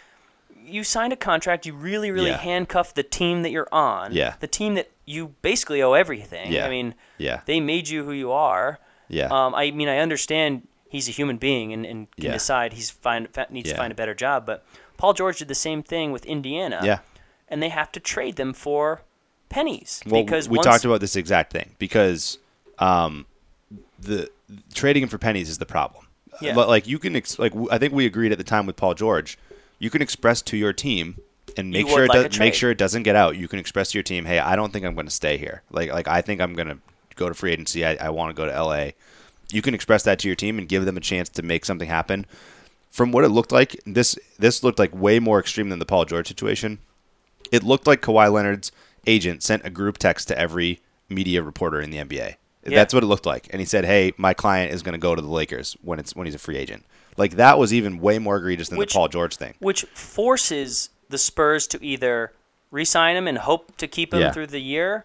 [0.68, 1.64] you signed a contract.
[1.64, 4.12] You really, really handcuff the team that you're on.
[4.12, 4.34] Yeah.
[4.40, 6.52] the team that you basically owe everything.
[6.52, 6.66] Yeah.
[6.66, 7.40] I mean, Yeah.
[7.46, 8.78] they made you who you are.
[9.08, 9.28] Yeah.
[9.30, 12.32] Um, I mean, I understand he's a human being and, and can Yeah.
[12.32, 13.74] decide he's find fa- needs Yeah.
[13.74, 14.46] to find a better job.
[14.46, 14.64] But
[14.96, 16.98] Paul George did the same thing with Indiana yeah.
[17.48, 19.02] and they have to trade them for
[19.48, 22.38] pennies Well, because we once, talked about this exact thing because
[22.78, 23.26] um,
[23.98, 24.30] the
[24.74, 26.06] trading him for pennies is the problem.
[26.40, 26.54] Yeah.
[26.54, 28.94] But, like you can ex- like I think we agreed at the time with Paul
[28.94, 29.38] George,
[29.78, 31.18] you can express to your team
[31.56, 33.36] and make You sure it like does, make sure it doesn't get out.
[33.36, 35.62] You can express to your team, hey, I don't think I'm going to stay here.
[35.70, 36.78] Like like I think I'm going to
[37.14, 37.86] go to free agency.
[37.86, 38.94] I, I want to go to L.A.
[39.50, 41.88] You can express that to your team and give them a chance to make something
[41.88, 42.26] happen.
[42.90, 46.04] From what it looked like, this this looked like way more extreme than the Paul
[46.04, 46.78] George situation
[47.52, 48.72] it looked like Kawhi Leonard's
[49.06, 52.34] agent sent a group text to every media reporter in the NBA.
[52.64, 53.46] That's what it looked like.
[53.50, 56.16] And he said, "Hey, my client is going to go to the Lakers when it's
[56.16, 56.84] when he's a free agent."
[57.16, 59.54] Like that was even way more egregious than Which- the Paul George thing.
[59.60, 62.32] which forces the Spurs to either
[62.72, 64.32] re-sign him and hope to keep him Yeah.
[64.32, 65.04] through the year,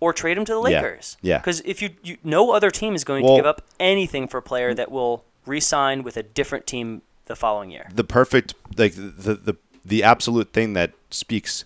[0.00, 1.16] or trade him to the Lakers.
[1.22, 1.38] Yeah.
[1.38, 4.38] Because if you, you, no other team is going Well- to give up anything for
[4.38, 4.76] a player mm.
[4.76, 7.88] that will re-sign with a different team the following year.
[7.94, 11.64] The perfect like the the the absolute thing that speaks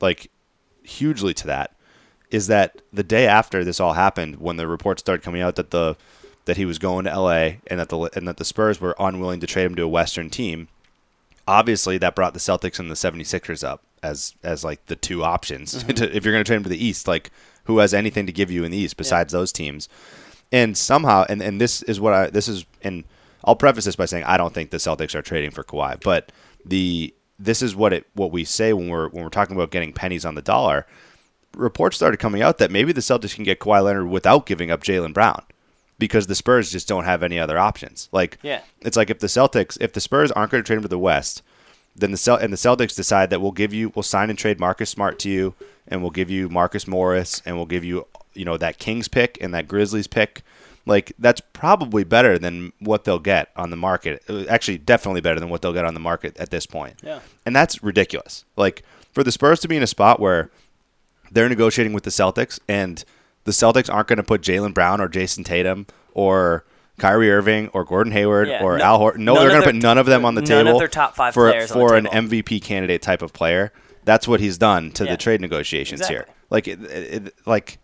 [0.00, 0.30] like
[0.82, 1.74] hugely to that
[2.30, 5.70] is that the day after this all happened, when the reports started coming out that
[5.70, 5.96] the
[6.44, 9.40] that he was going to LA and that the and that the Spurs were unwilling
[9.40, 10.68] to trade him to a Western team,
[11.46, 15.74] obviously that brought the Celtics and the 76ers up as as like the two options
[15.74, 15.92] mm-hmm.
[15.94, 17.08] to, if you're going to trade him to the East.
[17.08, 17.30] Like
[17.68, 19.88] who has anything to give you in the East besides those teams?
[20.50, 23.04] And somehow, and and this is what I this is, and
[23.44, 26.32] I'll preface this by saying I don't think the Celtics are trading for Kawhi, but
[26.64, 29.92] the this is what it what we say when we're when we're talking about getting
[29.92, 30.86] pennies on the dollar.
[31.56, 34.82] Reports started coming out that maybe the Celtics can get Kawhi Leonard without giving up
[34.82, 35.42] Jaylen Brown
[35.98, 38.08] because the Spurs just don't have any other options.
[38.12, 38.60] Like, Yeah.
[38.82, 40.98] it's like if the Celtics, if the Spurs aren't going to trade him to the
[40.98, 41.42] West,
[41.98, 44.58] then the Cel- and the Celtics decide that we'll give you, we'll sign and trade
[44.58, 45.54] Marcus Smart to you,
[45.86, 49.38] and we'll give you Marcus Morris, and we'll give you, you know, that Kings pick
[49.40, 50.42] and that Grizzlies pick.
[50.86, 54.22] Like that's probably better than what they'll get on the market.
[54.28, 56.94] Uh, Actually, definitely better than what they'll get on the market at this point.
[57.02, 57.20] Yeah.
[57.44, 58.44] And that's ridiculous.
[58.56, 58.82] Like
[59.12, 60.50] for the Spurs to be in a spot where
[61.30, 63.04] they're negotiating with the Celtics, and
[63.44, 66.64] the Celtics aren't going to put Jaylen Brown or Jayson Tatum or
[66.98, 69.16] Kyrie Irving or Gordon Hayward Yeah, or no- Al Horford.
[69.18, 71.14] No, they're going to put none of them on the none of table their top
[71.16, 72.28] five for players on the for an table.
[72.28, 73.72] MVP candidate type of player.
[74.04, 75.12] That's what he's done to Yeah.
[75.12, 76.26] the trade negotiations here.
[76.50, 77.78] Like, it, it, like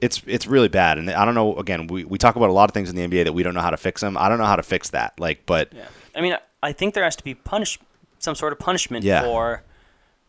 [0.00, 0.98] it's it's really bad.
[0.98, 1.56] And I don't know.
[1.56, 3.54] Again, we, we talk about a lot of things in the NBA that we don't
[3.54, 4.16] know how to fix them.
[4.16, 5.18] I don't know how to fix that.
[5.18, 5.84] Like, but Yeah.
[6.14, 7.78] I mean, I- I think there has to be punish
[8.20, 9.20] some sort of punishment Yeah.
[9.22, 9.62] for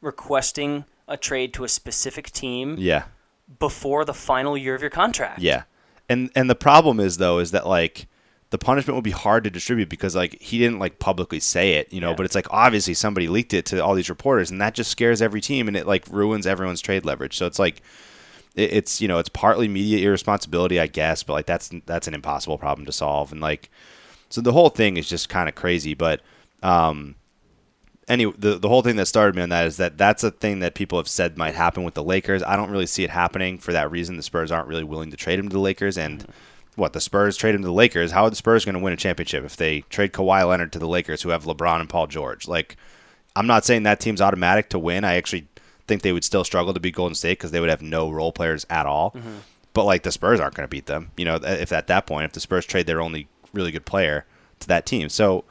[0.02, 3.04] requesting a trade to a specific team yeah.
[3.60, 5.40] before the final year of your contract.
[5.40, 5.64] Yeah.
[6.10, 8.08] And and the problem is though is that like
[8.56, 11.92] the punishment would be hard to distribute because like he didn't like publicly say it,
[11.92, 12.16] you know, Yeah.
[12.16, 15.22] but it's like obviously somebody leaked it to all these reporters and that just scares
[15.22, 17.36] every team and it like ruins everyone's trade leverage.
[17.36, 17.82] So it's like
[18.56, 22.14] it, it's you know, it's partly media irresponsibility, I guess, but like that's that's an
[22.14, 23.70] impossible problem to solve and like
[24.30, 26.22] so the whole thing is just kind of crazy, but
[26.64, 27.16] um
[28.08, 30.60] anyway, the the whole thing that started me on that is that that's a thing
[30.60, 32.42] that people have said might happen with the Lakers.
[32.42, 34.16] I don't really see it happening for that reason.
[34.16, 36.26] The Spurs aren't really willing to trade him to the Lakers, and
[36.76, 38.12] what the Spurs trade him to the Lakers?
[38.12, 40.80] How are the Spurs going to win a championship if they trade Kawhi Leonard to
[40.80, 42.48] the Lakers, who have LeBron and Paul George?
[42.48, 42.78] Like,
[43.36, 45.04] I'm not saying that team's automatic to win.
[45.04, 45.48] I actually
[45.88, 48.32] think they would still struggle to beat Golden State because they would have no role
[48.32, 49.12] players at all.
[49.12, 49.38] Mm-hmm.
[49.74, 51.12] But like the Spurs aren't going to beat them.
[51.18, 54.26] You know, if at that point, if the Spurs trade their only really good player
[54.62, 55.44] to that team, so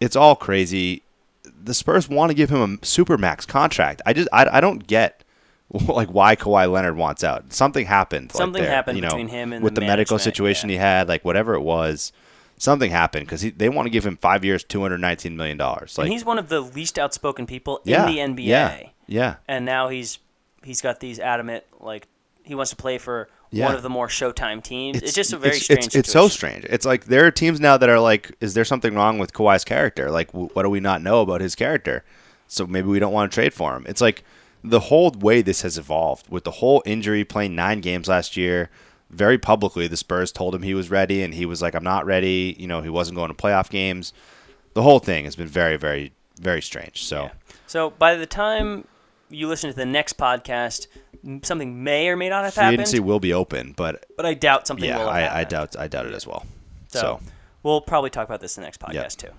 [0.00, 1.02] it's all crazy.
[1.42, 4.00] The Spurs want to give him a super max contract.
[4.06, 5.24] I just I, I don't get
[5.88, 7.52] like why Kawhi Leonard wants out.
[7.52, 8.28] Something happened.
[8.28, 10.74] like, Something there, happened you know, between him and with the the, medical situation yeah.
[10.74, 12.12] he had, like whatever it was.
[12.60, 15.96] Something happened because they want to give him five years, two hundred nineteen million dollars.
[15.96, 18.46] Like and he's one of the least outspoken people yeah, in the NBA.
[18.46, 20.18] Yeah, yeah, And now he's
[20.64, 22.08] he's got these adamant like
[22.42, 23.66] he wants to play for Yeah.
[23.66, 25.02] one of the more Showtime teams.
[25.02, 25.86] It's, just a very it's, strange.
[25.86, 26.64] It's, it's so strange.
[26.64, 29.64] It's like there are teams now that are like, is there something wrong with Kawhi's
[29.64, 30.10] character?
[30.10, 32.04] Like, w- what do we not know about his character?
[32.48, 33.84] So maybe we don't want to trade for him.
[33.86, 34.24] It's like
[34.62, 38.70] the whole way this has evolved with the whole injury, playing nine games last year.
[39.10, 42.04] Very publicly, the Spurs told him he was ready, and he was like, "I'm not
[42.04, 44.12] ready." You know, he wasn't going to playoff games.
[44.74, 47.04] The whole thing has been very, very, very strange.
[47.04, 47.24] So.
[47.24, 47.30] Yeah.
[47.66, 48.86] So by the time
[49.30, 50.86] you listen to the next podcast,
[51.42, 52.80] something may or may not have Free happened.
[52.80, 56.06] agency will be open, but but I doubt something yeah, I, I doubt I doubt
[56.06, 56.46] it as well.
[56.88, 57.20] So, So,
[57.62, 59.30] we'll probably talk about this in the next podcast too.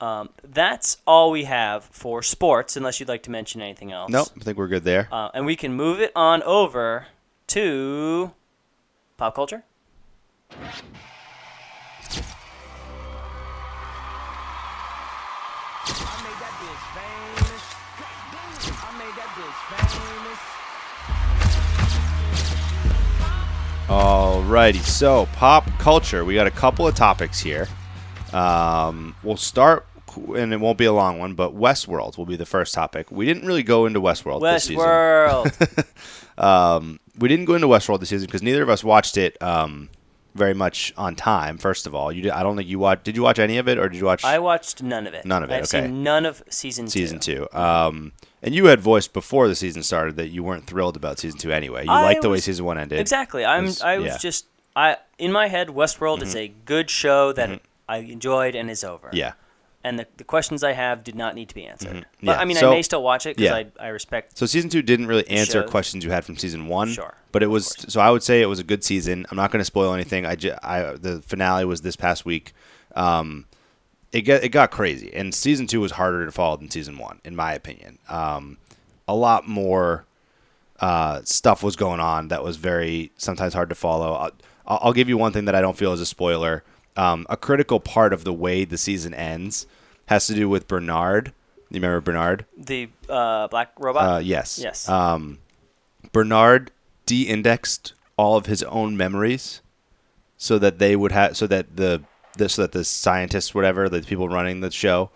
[0.00, 4.10] Um, that's all we have for sports, unless you'd like to mention anything else.
[4.10, 5.08] nope, I think we're good there.
[5.10, 7.06] Uh, and we can move it on over
[7.48, 8.30] to
[9.16, 9.64] pop culture.
[15.90, 17.64] I made that bitch famous.
[18.82, 20.40] I made that bitch famous.
[23.88, 26.24] Alrighty, so pop culture.
[26.24, 27.66] We got a couple of topics here.
[28.34, 29.86] Um, we'll start,
[30.36, 33.10] and it won't be a long one, but Westworld will be the first topic.
[33.10, 34.84] We didn't really go into Westworld this season.
[34.84, 36.98] Westworld.
[37.18, 39.88] We didn't go into Westworld this season because neither of us watched it um,
[40.36, 41.58] very much on time.
[41.58, 43.04] First of all, you did, I don't think you watched.
[43.04, 45.24] Did you watch any of it, or did you watch I watched none of it.
[45.24, 45.86] None of it, I've okay.
[45.86, 46.90] seen none of season two.
[46.90, 47.48] season two?
[47.52, 51.40] Um, and you had voiced before the season started that you weren't thrilled about season
[51.40, 51.84] two anyway.
[51.84, 53.00] You I liked the way was- season one ended.
[53.00, 53.44] Exactly.
[53.44, 53.64] I'm.
[53.64, 54.12] was- I was yeah.
[54.12, 54.20] Mm-hmm.
[54.20, 54.46] just.
[54.76, 59.10] I in my head, Westworld is a good show that I enjoyed and is over.
[59.12, 59.32] Yeah.
[59.84, 61.94] And the, the questions I have did not need to be answered.
[61.94, 62.26] But Mm-hmm.
[62.26, 63.70] Yeah, I mean, so- I may still watch it because yeah.
[63.80, 64.36] I, I respect.
[64.36, 65.70] So season two didn't really answer shows.
[65.70, 66.88] questions you had from season one.
[66.88, 69.24] Sure, But it was so I would say it was a good season.
[69.30, 70.26] I'm not going to spoil anything.
[70.26, 72.52] I, ju- I the finale was this past week.
[72.96, 73.46] Um,
[74.12, 77.20] it got it got crazy, and season two was harder to follow than season one,
[77.24, 77.98] in my opinion.
[78.08, 78.58] Um,
[79.06, 80.06] a lot more
[80.80, 84.14] uh, stuff was going on that was very sometimes hard to follow.
[84.14, 84.32] I'll,
[84.66, 86.64] I'll give you one thing that I don't feel is a spoiler.
[86.98, 89.66] Um, a critical part of the way the season ends
[90.06, 91.32] has to do with Bernard.
[91.70, 92.44] You remember Bernard?
[92.56, 94.02] The uh, black robot.
[94.02, 94.58] Uh, yes.
[94.58, 94.88] Yes.
[94.88, 95.38] Um,
[96.12, 96.72] Bernard
[97.06, 99.60] de-indexed all of his own memories,
[100.36, 102.02] so that they would have, so that the,
[102.36, 105.10] the so that the scientists, whatever, the people running the show,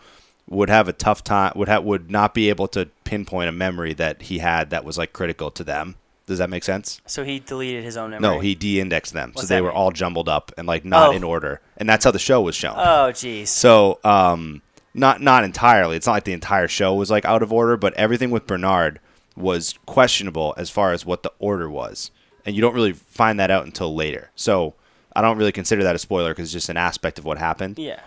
[0.49, 1.53] would have a tough time.
[1.57, 5.13] Would would not be able to pinpoint a memory that he had that was like
[5.13, 5.97] critical to them.
[6.33, 7.01] Does that make sense?
[7.07, 8.29] so he deleted his own memory.
[8.29, 9.77] No, he de-indexed them, What's so they were mean?
[9.77, 11.13] all jumbled up and like not Oh.
[11.13, 12.75] in order, and that's how the show was shown.
[12.79, 13.49] Oh, jeez.
[13.49, 14.63] So, um,
[14.95, 15.97] not not entirely.
[15.97, 18.99] It's not like the entire show was like out of order, but everything with Bernard
[19.37, 22.11] was questionable as far as what the order was,
[22.45, 24.31] and you don't really find that out until later.
[24.35, 24.75] So,
[25.15, 27.79] I don't really consider that a spoiler because it's just an aspect of what happened.
[27.79, 28.01] yeah.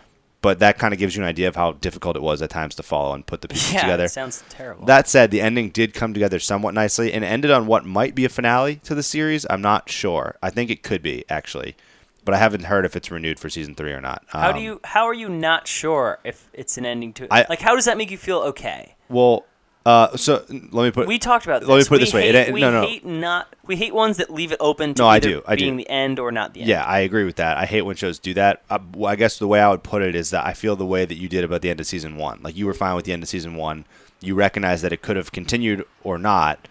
[0.46, 2.76] But that kind of gives you an idea of how difficult it was at times
[2.76, 3.82] to follow and put the pieces Yeah.
[3.82, 4.04] together.
[4.06, 4.86] It sounds terrible.
[4.86, 8.26] That said, the ending did come together somewhat nicely and ended on what might be
[8.26, 9.48] a finale to the series.
[9.50, 10.36] I'm not sure.
[10.43, 11.76] I think it could be actually,
[12.24, 14.24] but I haven't heard if it's renewed for season three or not.
[14.28, 14.82] how Um, do you?
[14.84, 17.28] How are you not sure if it's an ending to?
[17.32, 18.38] I- like, how does that make you feel?
[18.41, 18.93] Okay.
[19.10, 19.46] Well,
[19.86, 21.07] uh, so let me put.
[21.07, 21.69] We talked about this.
[21.69, 22.21] Let me put it we this way.
[22.31, 22.81] Hate, It- we no, no.
[22.88, 23.53] hate not.
[23.65, 25.65] We hate ones that leave it open to No, I do, I do.
[25.65, 26.69] being the end or not the end.
[26.69, 27.57] Yeah, I agree with that.
[27.57, 28.63] I hate when shows do that.
[28.69, 30.86] Uh, well, I guess the way I would put it is that I feel the
[30.86, 32.39] way that you did about the end of season one.
[32.41, 33.86] Like you were fine with the end of season one.
[34.21, 36.67] You recognize that it could have continued or not.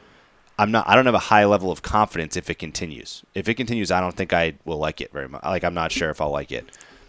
[0.58, 0.88] I'm not.
[0.88, 3.22] I don't have a high level of confidence if it continues.
[3.34, 5.42] If it continues, I don't think I will like it very much.
[5.44, 6.64] Like I'm not sure if I'll like it.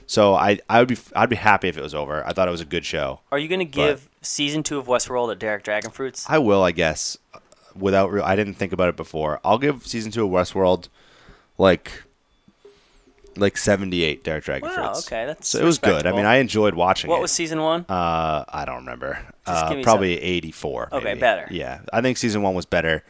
[0.07, 2.23] So I, I would be, I'd be happy if it was over.
[2.27, 3.21] I thought it was a good show.
[3.31, 6.26] Are you going to give season two of Westworld a Derek Dragonfruits?
[6.28, 7.17] I will, I guess.
[7.78, 9.39] Without, real, I didn't think about it before.
[9.43, 10.88] I'll give season two of Westworld,
[11.57, 12.03] like,
[13.36, 14.23] like seventy eight.
[14.23, 16.07] Derek Dragon Wow, okay, that's so it was good.
[16.07, 17.11] I mean, I enjoyed watching it.
[17.11, 17.23] What it.
[17.23, 17.86] was season one?
[17.89, 19.19] uh, I don't remember.
[19.45, 20.88] Uh, probably eighty four.
[20.91, 21.47] Okay, better.
[21.51, 23.03] Yeah, I think season one was better,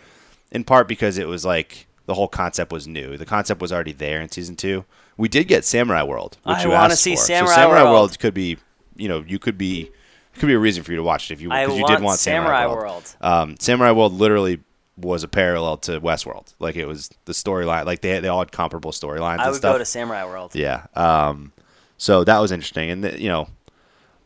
[0.51, 3.17] in part because it was like the whole concept was new.
[3.17, 4.85] The concept was already there in season two.
[5.15, 7.21] We did get Samurai World, which I you asked see for.
[7.21, 7.93] Samurai so Samurai World.
[7.93, 8.57] World could be,
[8.95, 9.91] you know, you could be.
[10.37, 12.19] Could be a reason for you to watch it if you because you did want
[12.19, 13.15] Samurai Samurai, World.
[13.21, 14.59] Um, Samurai World literally
[14.97, 16.53] was a parallel to Westworld.
[16.59, 17.85] Like it was the storyline.
[17.85, 20.55] Like they they all had comparable storylines I would go to Samurai World.
[20.55, 20.87] Yeah.
[20.95, 21.51] Um,
[21.97, 23.47] so that was interesting, and the, you know,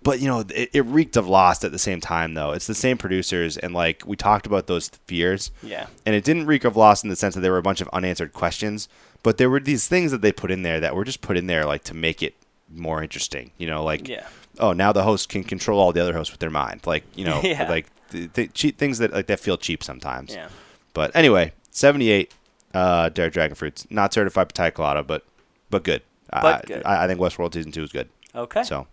[0.01, 2.51] but you know, it, it reeked of Lost at the same time, though.
[2.51, 5.51] It's the same producers, and like we talked about those fears.
[5.61, 5.87] Yeah.
[6.05, 7.89] And it didn't reek of Lost in the sense that there were a bunch of
[7.89, 8.87] unanswered questions,
[9.23, 11.47] but there were these things that they put in there that were just put in
[11.47, 12.35] there like to make it
[12.73, 13.51] more interesting.
[13.57, 14.27] You know, like Yeah.
[14.59, 16.81] Oh, now the host can control all the other hosts with their mind.
[16.85, 17.69] Like you know, Yeah.
[17.69, 20.33] like th- th- cheap things that like that feel cheap sometimes.
[20.33, 20.49] Yeah.
[20.93, 22.33] But anyway, seventy eight.
[22.71, 25.23] Uh, Derek Dragonfruits, not certified potato colada, but
[25.71, 26.03] but good.
[26.31, 26.83] But I, good.
[26.85, 28.09] I, I think Westworld season two is good.
[28.35, 28.61] Okay.
[28.61, 28.85] So,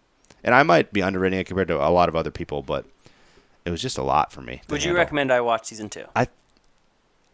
[0.42, 2.86] and I might be underrating it compared to a lot of other people, but
[3.66, 4.62] it was just a lot for me.
[4.70, 5.02] would you handle.
[5.02, 6.04] recommend I watch season two?
[6.16, 6.28] I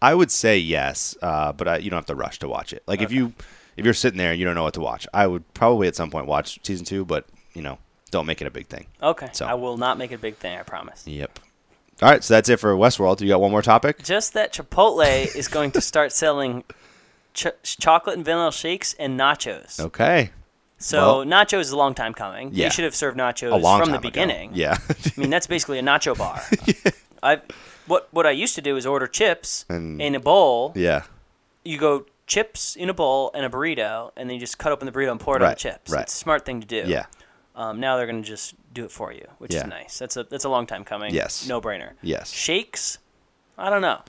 [0.00, 2.82] I would say yes, uh, but I, you don't have to rush to watch it.
[2.88, 3.34] Like if you
[3.76, 5.94] if you're sitting there and you don't know what to watch, I would probably at
[5.94, 7.24] some point watch season two, but
[7.54, 7.78] you know,
[8.12, 8.86] don't make it a big thing.
[9.02, 9.28] Okay.
[9.32, 10.56] So- I will not make it a big thing.
[10.56, 11.04] I promise.
[11.08, 11.40] Yep.
[12.00, 13.20] All right, so that's it for Westworld.
[13.20, 14.02] You got one more topic?
[14.04, 16.62] Just that Chipotle is going to start selling
[17.34, 19.78] ch- chocolate and vanilla shakes and nachos.
[19.80, 20.30] Okay.
[20.78, 22.50] So Well- nachos is a long time coming.
[22.52, 22.66] Yeah.
[22.66, 24.00] They should have served nachos from the ago.
[24.02, 24.50] beginning.
[24.54, 24.78] Yeah.
[24.88, 26.42] I mean, that's basically a nacho bar.
[27.22, 27.40] I
[27.86, 30.72] what what I used to do is order chips And- in a bowl.
[30.74, 31.02] yeah.
[31.64, 34.86] You go chips in a bowl and a burrito, and then you just cut open
[34.86, 35.92] the burrito and pour it on Right, the chips.
[35.92, 36.02] right.
[36.02, 36.82] It's a smart thing to do.
[36.88, 37.06] Yeah.
[37.54, 39.62] Um, now they're going to just do it for you, which Yeah.
[39.62, 39.98] is nice.
[39.98, 41.12] That's a that's a long time coming.
[41.14, 41.46] Yes.
[41.46, 41.90] No brainer.
[42.02, 42.30] Yes.
[42.32, 42.98] Shakes,
[43.58, 44.00] I don't know.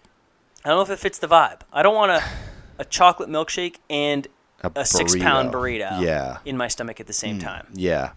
[0.63, 1.61] I don't know if it fits the vibe.
[1.73, 2.23] I don't want a
[2.79, 4.27] a chocolate milkshake and
[4.63, 6.01] A a, six pound burrito.
[6.01, 6.37] Yeah.
[6.45, 7.67] In my stomach at the same time.
[7.73, 8.11] Yeah.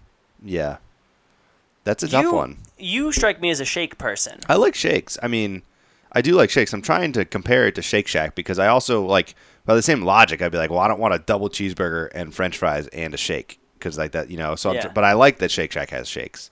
[0.45, 0.77] Yeah.
[1.85, 2.59] That's a tough you, one.
[2.79, 4.41] You strike me as a shake person.
[4.49, 5.19] I like shakes.
[5.23, 5.63] I mean,
[6.13, 6.73] I do like shakes.
[6.73, 10.03] I'm trying to compare it to Shake Shack because I also like by the same
[10.03, 10.43] logic.
[10.43, 13.17] I'd be like, well, I don't want a double cheeseburger and French fries and a
[13.17, 14.57] shake because like that, you know.
[14.57, 14.89] So, Yeah.
[14.89, 16.51] but I like that Shake Shack has shakes.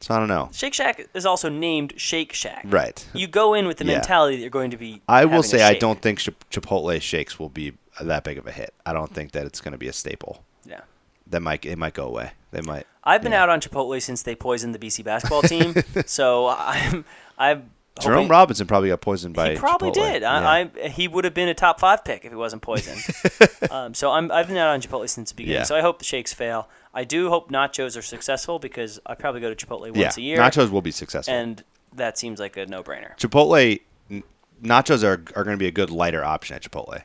[0.00, 0.48] So I don't know.
[0.52, 2.64] Shake Shack is also named Shake Shack.
[2.64, 3.06] Right.
[3.14, 3.94] You go in with the Yeah.
[3.94, 5.02] mentality that you're going to be.
[5.08, 8.74] I will say I don't think Chipotle shakes will be that big of a hit.
[8.84, 10.42] I don't think that it's going to be a staple.
[10.64, 10.80] Yeah.
[11.28, 12.32] That might it might go away.
[12.50, 12.86] They might.
[13.02, 13.42] I've been yeah.
[13.42, 15.74] out on Chipotle since they poisoned the BC basketball team,
[16.06, 17.04] so I'm
[17.38, 17.70] I'm.
[18.00, 19.50] Jerome hoping- Robinson probably got poisoned by.
[19.52, 20.12] He probably Chipotle.
[20.12, 20.22] did.
[20.22, 20.48] Yeah.
[20.48, 23.00] I, I he would have been a top five pick if he wasn't poisoned.
[23.70, 25.58] um, so I'm I've been out on Chipotle since the beginning.
[25.60, 25.64] Yeah.
[25.64, 26.68] So I hope the shakes fail.
[26.92, 30.10] I do hope nachos are successful because I probably go to Chipotle once yeah.
[30.16, 30.38] a year.
[30.38, 31.32] Nachos will be successful.
[31.34, 31.62] and
[31.94, 33.16] that seems like a no-brainer.
[33.16, 33.80] Chipotle
[34.10, 34.22] n-
[34.62, 37.02] nachos are are going to be a good lighter option at Chipotle.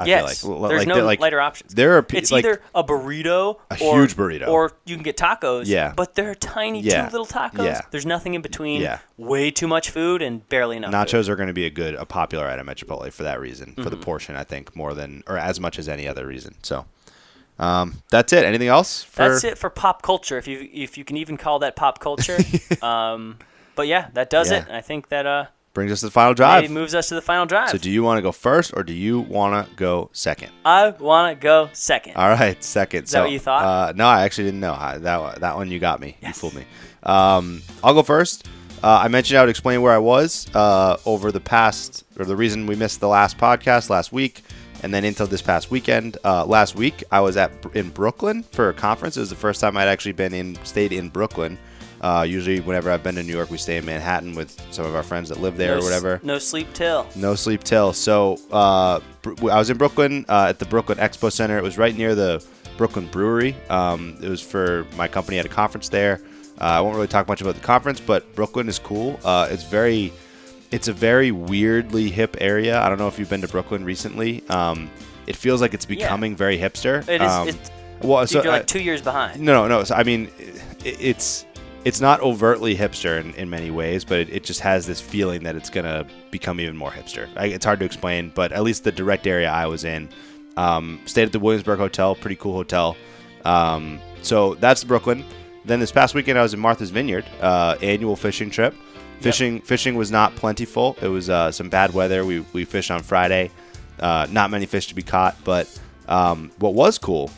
[0.00, 1.74] I yes, feel like there's like, no like lighter options.
[1.74, 4.48] There are pe- it's like, either a burrito, A or, huge burrito.
[4.48, 5.64] or you can get tacos.
[5.66, 5.92] Yeah.
[5.94, 7.04] but they're tiny, Yeah.
[7.06, 7.64] two little tacos.
[7.64, 7.82] Yeah.
[7.90, 8.80] There's nothing in between.
[8.80, 8.98] Yeah.
[9.18, 10.90] way too much food and barely enough.
[10.92, 11.28] nachos food.
[11.28, 13.84] are going to be a good a popular item at Chipotle for that reason for
[13.84, 14.00] the Mm-hmm.
[14.00, 16.54] portion I think more than or as much as any other reason.
[16.62, 16.86] So
[17.58, 18.44] um, that's it.
[18.44, 19.02] Anything else?
[19.02, 21.98] For, That's it for pop culture, if you if you can even call that pop
[22.00, 22.38] culture.
[22.82, 23.36] um,
[23.74, 24.60] but yeah, that does Yeah.
[24.64, 24.70] it.
[24.70, 26.64] I think that uh, Brings us to the final drive.
[26.64, 27.70] it moves us to the final drive.
[27.70, 30.50] So do you want to go first or do you want to go second?
[30.64, 32.16] I want to go second.
[32.16, 33.04] All right, second.
[33.04, 33.62] Is that what you thought?
[33.64, 34.74] Uh, no, I actually didn't know.
[34.74, 36.16] I, that one- that one you got me.
[36.22, 36.64] You fooled me.
[37.04, 38.48] Um, I'll go first.
[38.82, 42.34] Uh, I mentioned I would explain where I was uh, over the past, or the
[42.36, 44.42] reason we missed the last podcast last week,
[44.82, 46.16] and then until this past weekend.
[46.24, 49.16] Uh, last week, I was at in Brooklyn for a conference.
[49.16, 51.58] It was the first time I'd actually been in, stayed in Brooklyn.
[52.00, 54.94] Uh, usually, whenever I've been to New York, we stay in Manhattan with some of
[54.94, 56.14] our friends that live there no or whatever.
[56.16, 57.06] s- No sleep till.
[57.16, 57.92] No sleep till.
[57.92, 61.58] So uh, I was in Brooklyn uh, at the Brooklyn Expo Center.
[61.58, 62.42] It was right near the
[62.78, 63.54] Brooklyn Brewery.
[63.68, 66.20] Um, it was for my company at a conference there.
[66.58, 69.20] Uh, I won't really talk much about the conference, but Brooklyn is cool.
[69.24, 70.10] Uh, it's very,
[70.70, 72.80] it's a very weirdly hip area.
[72.80, 74.42] I don't know if you've been to Brooklyn recently.
[74.48, 74.90] Um,
[75.26, 77.06] it feels like it's becoming very hipster.
[77.08, 77.70] It is- Um, it's-
[78.02, 79.38] well, so you're like two years behind.
[79.42, 79.84] no, no, no.
[79.84, 80.30] So, I mean,
[80.82, 81.44] it, it's
[81.84, 85.42] it's not overtly hipster in, in many ways, but it, it just has this feeling
[85.44, 87.28] that it's gonna become even more hipster.
[87.36, 90.08] I, it's hard to explain, but at least the direct area I was in,
[90.56, 92.96] um, stayed at the Williamsburg Hotel, pretty cool hotel.
[93.44, 95.24] Um, so that's Brooklyn.
[95.64, 98.74] Then this past weekend I was in Martha's Vineyard, uh, annual fishing trip.
[99.20, 100.96] Fishing fishing was not plentiful.
[101.02, 102.24] It was uh, some bad weather.
[102.24, 103.50] We we fished on Friday.
[103.98, 105.68] Uh, not many fish to be caught, but
[106.08, 107.30] um, what was cool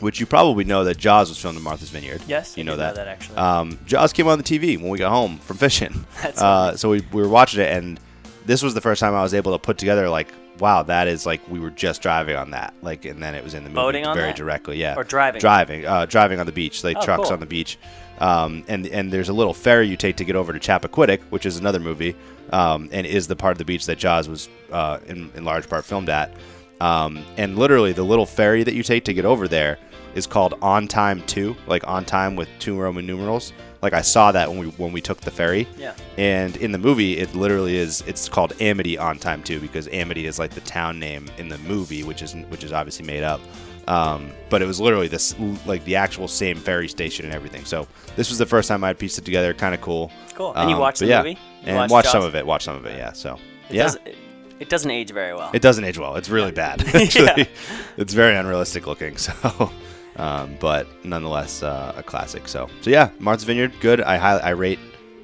[0.00, 2.22] which you probably know that Jaws was filmed in Martha's Vineyard.
[2.26, 2.90] Yes, you know that.
[2.96, 3.36] know that, actually.
[3.36, 6.04] Um, Jaws came on the TV when we got home from fishing.
[6.22, 8.00] That's uh, so we, we were watching it, and
[8.46, 10.28] this was the first time I was able to put together like,
[10.58, 13.54] wow, that is like we were just driving on that, like, and then it was
[13.54, 14.36] in the movie Boating on very that?
[14.36, 15.40] directly, yeah, Or driving?
[15.40, 17.32] driving, uh, driving on the beach, like Oh, trucks cool.
[17.34, 17.78] on the beach.
[18.18, 21.46] Um, and and there's a little ferry you take to get over to Chappaquiddick, which
[21.46, 22.14] is another movie,
[22.52, 25.68] um, and is the part of the beach that Jaws was uh, in, in large
[25.70, 26.30] part filmed at.
[26.82, 29.78] Um, and literally, the little ferry that you take to get over there
[30.14, 33.52] is called On Time Two, like on time with two Roman numerals.
[33.82, 35.66] Like I saw that when we when we took the ferry.
[35.78, 35.94] Yeah.
[36.18, 38.02] And in the movie, it literally is.
[38.06, 41.58] It's called Amity on Time Two because Amity is like the town name in the
[41.58, 43.40] movie, which is which is obviously made up.
[43.88, 45.34] Um, but it was literally this
[45.66, 47.64] like the actual same ferry station and everything.
[47.64, 49.54] So this was the first time I'd pieced it together.
[49.54, 50.12] Kind of cool.
[50.34, 50.52] Cool.
[50.54, 51.18] And you Um, watched the yeah.
[51.22, 51.30] movie?
[51.62, 52.44] You and watched watched some of it.
[52.46, 52.96] Watched some of it.
[52.98, 53.12] Yeah.
[53.12, 53.38] So
[53.70, 53.82] It yeah.
[53.84, 54.06] doesn't.
[54.06, 54.16] It,
[54.60, 55.50] it doesn't age very well.
[55.54, 56.16] It doesn't age well.
[56.16, 56.82] It's really bad.
[56.94, 57.48] Actually,
[57.96, 59.16] it's very unrealistic looking.
[59.16, 59.72] So,
[60.20, 62.46] um, but nonetheless, uh, a classic.
[62.46, 64.00] So, so yeah, Martha's Vineyard, good.
[64.02, 64.78] I highly, I rate.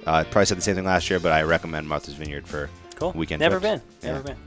[0.07, 3.13] Uh, probably said the same thing last year, but I recommend Martha's Vineyard for cool.
[3.13, 3.41] weekend.
[3.41, 3.83] Never trips.
[4.01, 4.11] been.
[4.13, 4.35] Never Yeah.
[4.35, 4.43] been.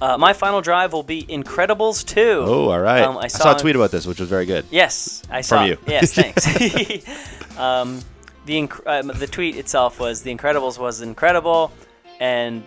[0.00, 2.20] Uh, my final drive will be Incredibles 2.
[2.46, 3.02] Oh, all right.
[3.02, 4.64] Um, I I, saw saw, a tweet about this, which was very good.
[4.70, 5.58] Yes, I saw.
[5.58, 5.78] From you.
[5.86, 6.46] Yes, thanks.
[7.58, 8.00] um,
[8.46, 11.72] the inc- um, the tweet itself was the Incredibles was incredible,
[12.20, 12.62] and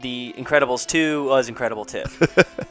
[0.00, 2.04] The Incredibles 2 was incredible too.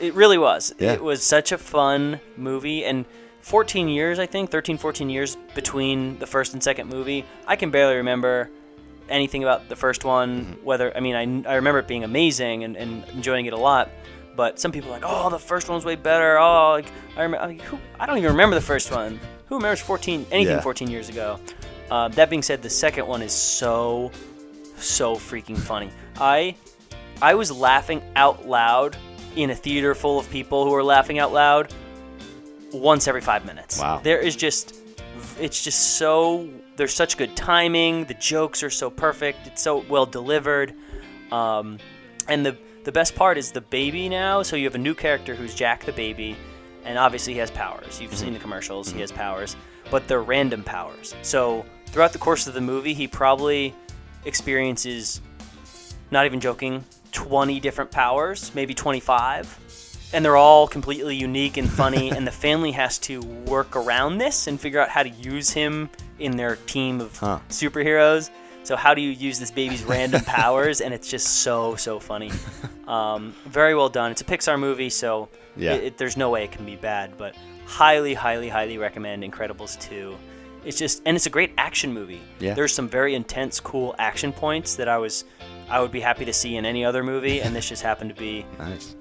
[0.00, 0.74] it really was.
[0.78, 0.92] Yeah.
[0.92, 2.84] It was such a fun movie.
[2.84, 3.04] And
[3.40, 7.24] 14 years, I think, 13, 14 years between the first and second movie.
[7.46, 8.50] I can barely remember
[9.08, 10.40] anything about the first one.
[10.40, 10.64] Mm-hmm.
[10.64, 13.90] Whether, I mean, I, I remember it being amazing and, and enjoying it a lot.
[14.36, 16.38] But some people are like, oh, the first one's way better.
[16.38, 16.86] Oh, like,
[17.16, 19.20] I, remember, like, who, I don't even remember the first one.
[19.48, 20.60] Who remembers 14, anything Yeah.
[20.62, 21.38] 14 years ago?
[21.90, 24.10] Uh, that being said, the second one is so,
[24.76, 25.90] so freaking funny.
[26.16, 26.56] I,
[27.20, 28.96] I was laughing out loud
[29.36, 31.72] in a theater full of people who are laughing out loud
[32.72, 33.78] once every five minutes.
[33.78, 34.00] Wow.
[34.02, 34.74] There is just,
[35.40, 38.04] it's just so, there's such good timing.
[38.04, 39.46] The jokes are so perfect.
[39.46, 40.74] It's so well delivered.
[41.30, 41.78] Um,
[42.28, 44.42] and the, the best part is the baby now.
[44.42, 46.36] So you have a new character who's Jack the baby,
[46.84, 48.00] and obviously he has powers.
[48.00, 49.56] You've seen the commercials, he has powers,
[49.90, 51.14] but they're random powers.
[51.22, 53.74] So throughout the course of the movie, he probably
[54.24, 55.20] experiences,
[56.10, 59.60] not even joking, 20 different powers, maybe 25
[60.12, 64.46] and they're all completely unique and funny and the family has to work around this
[64.46, 65.88] and figure out how to use him
[66.20, 67.38] in their team of Huh.
[67.48, 68.30] superheroes.
[68.62, 70.80] So how do you use this baby's random powers?
[70.80, 72.30] And it's just so so funny.
[72.86, 74.10] Um, very well done.
[74.12, 75.72] It's a pixar movie so Yeah.
[75.74, 77.34] it, it- there's no way it can be bad but
[77.66, 80.14] highly highly highly recommend incredibles 2
[80.64, 82.20] it's just and it's a great action movie.
[82.38, 82.54] Yeah.
[82.54, 85.24] there's some very intense cool action points that i was
[85.68, 88.16] i would be happy to see in any other movie and this just happened to
[88.20, 88.96] be Nice.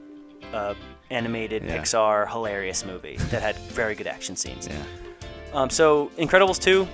[0.54, 0.74] uh,
[1.10, 1.78] animated Yeah.
[1.78, 4.68] Pixar hilarious movie that had very good action scenes.
[4.68, 4.84] Yeah.
[5.54, 6.88] Um, so Incredibles 2,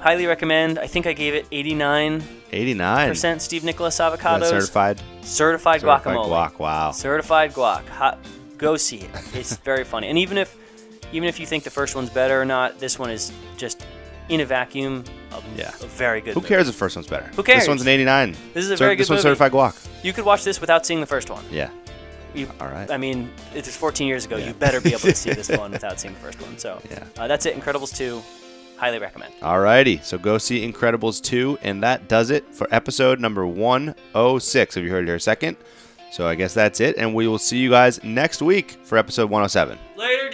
[0.00, 0.78] highly recommend.
[0.78, 3.40] I think I gave it 89% 89.
[3.40, 4.48] Steve Nicholas Is that avocados.
[4.48, 4.98] certified.
[5.22, 6.28] certified, Certified guacamole.
[6.28, 6.58] guac.
[6.60, 6.92] Wow.
[6.92, 7.86] Certified guac.
[7.88, 8.18] Hot,
[8.56, 9.10] go see it.
[9.34, 10.08] It's very funny.
[10.08, 10.56] And even if
[11.12, 13.84] even if you think the first one's better or not, this one is just
[14.28, 15.68] in a vacuum a, Yeah.
[15.80, 16.34] a very good.
[16.34, 16.48] Who movie.
[16.48, 17.26] cares if the first one's better?
[17.36, 17.60] Who cares?
[17.60, 18.36] This one's an 89.
[18.54, 19.36] This is a Cer- very good This one's movie.
[19.36, 19.88] certified guac.
[20.04, 21.44] You could watch this without seeing the first one.
[21.50, 21.70] Yeah.
[22.34, 22.90] You, All right.
[22.90, 24.36] I mean, it was 14 years ago.
[24.36, 24.48] Yeah.
[24.48, 26.56] You better be able to see this one without seeing the first one.
[26.58, 27.04] So Yeah.
[27.18, 27.58] uh, that's it.
[27.58, 28.22] Incredibles 2,
[28.76, 29.32] highly recommend.
[29.40, 34.74] Alrighty, so go see Incredibles 2, and that does it for episode number 106.
[34.74, 35.56] Have you heard it here second?
[36.12, 39.30] So I guess that's it, and we will see you guys next week for episode
[39.30, 39.78] 107.
[39.96, 40.30] Later.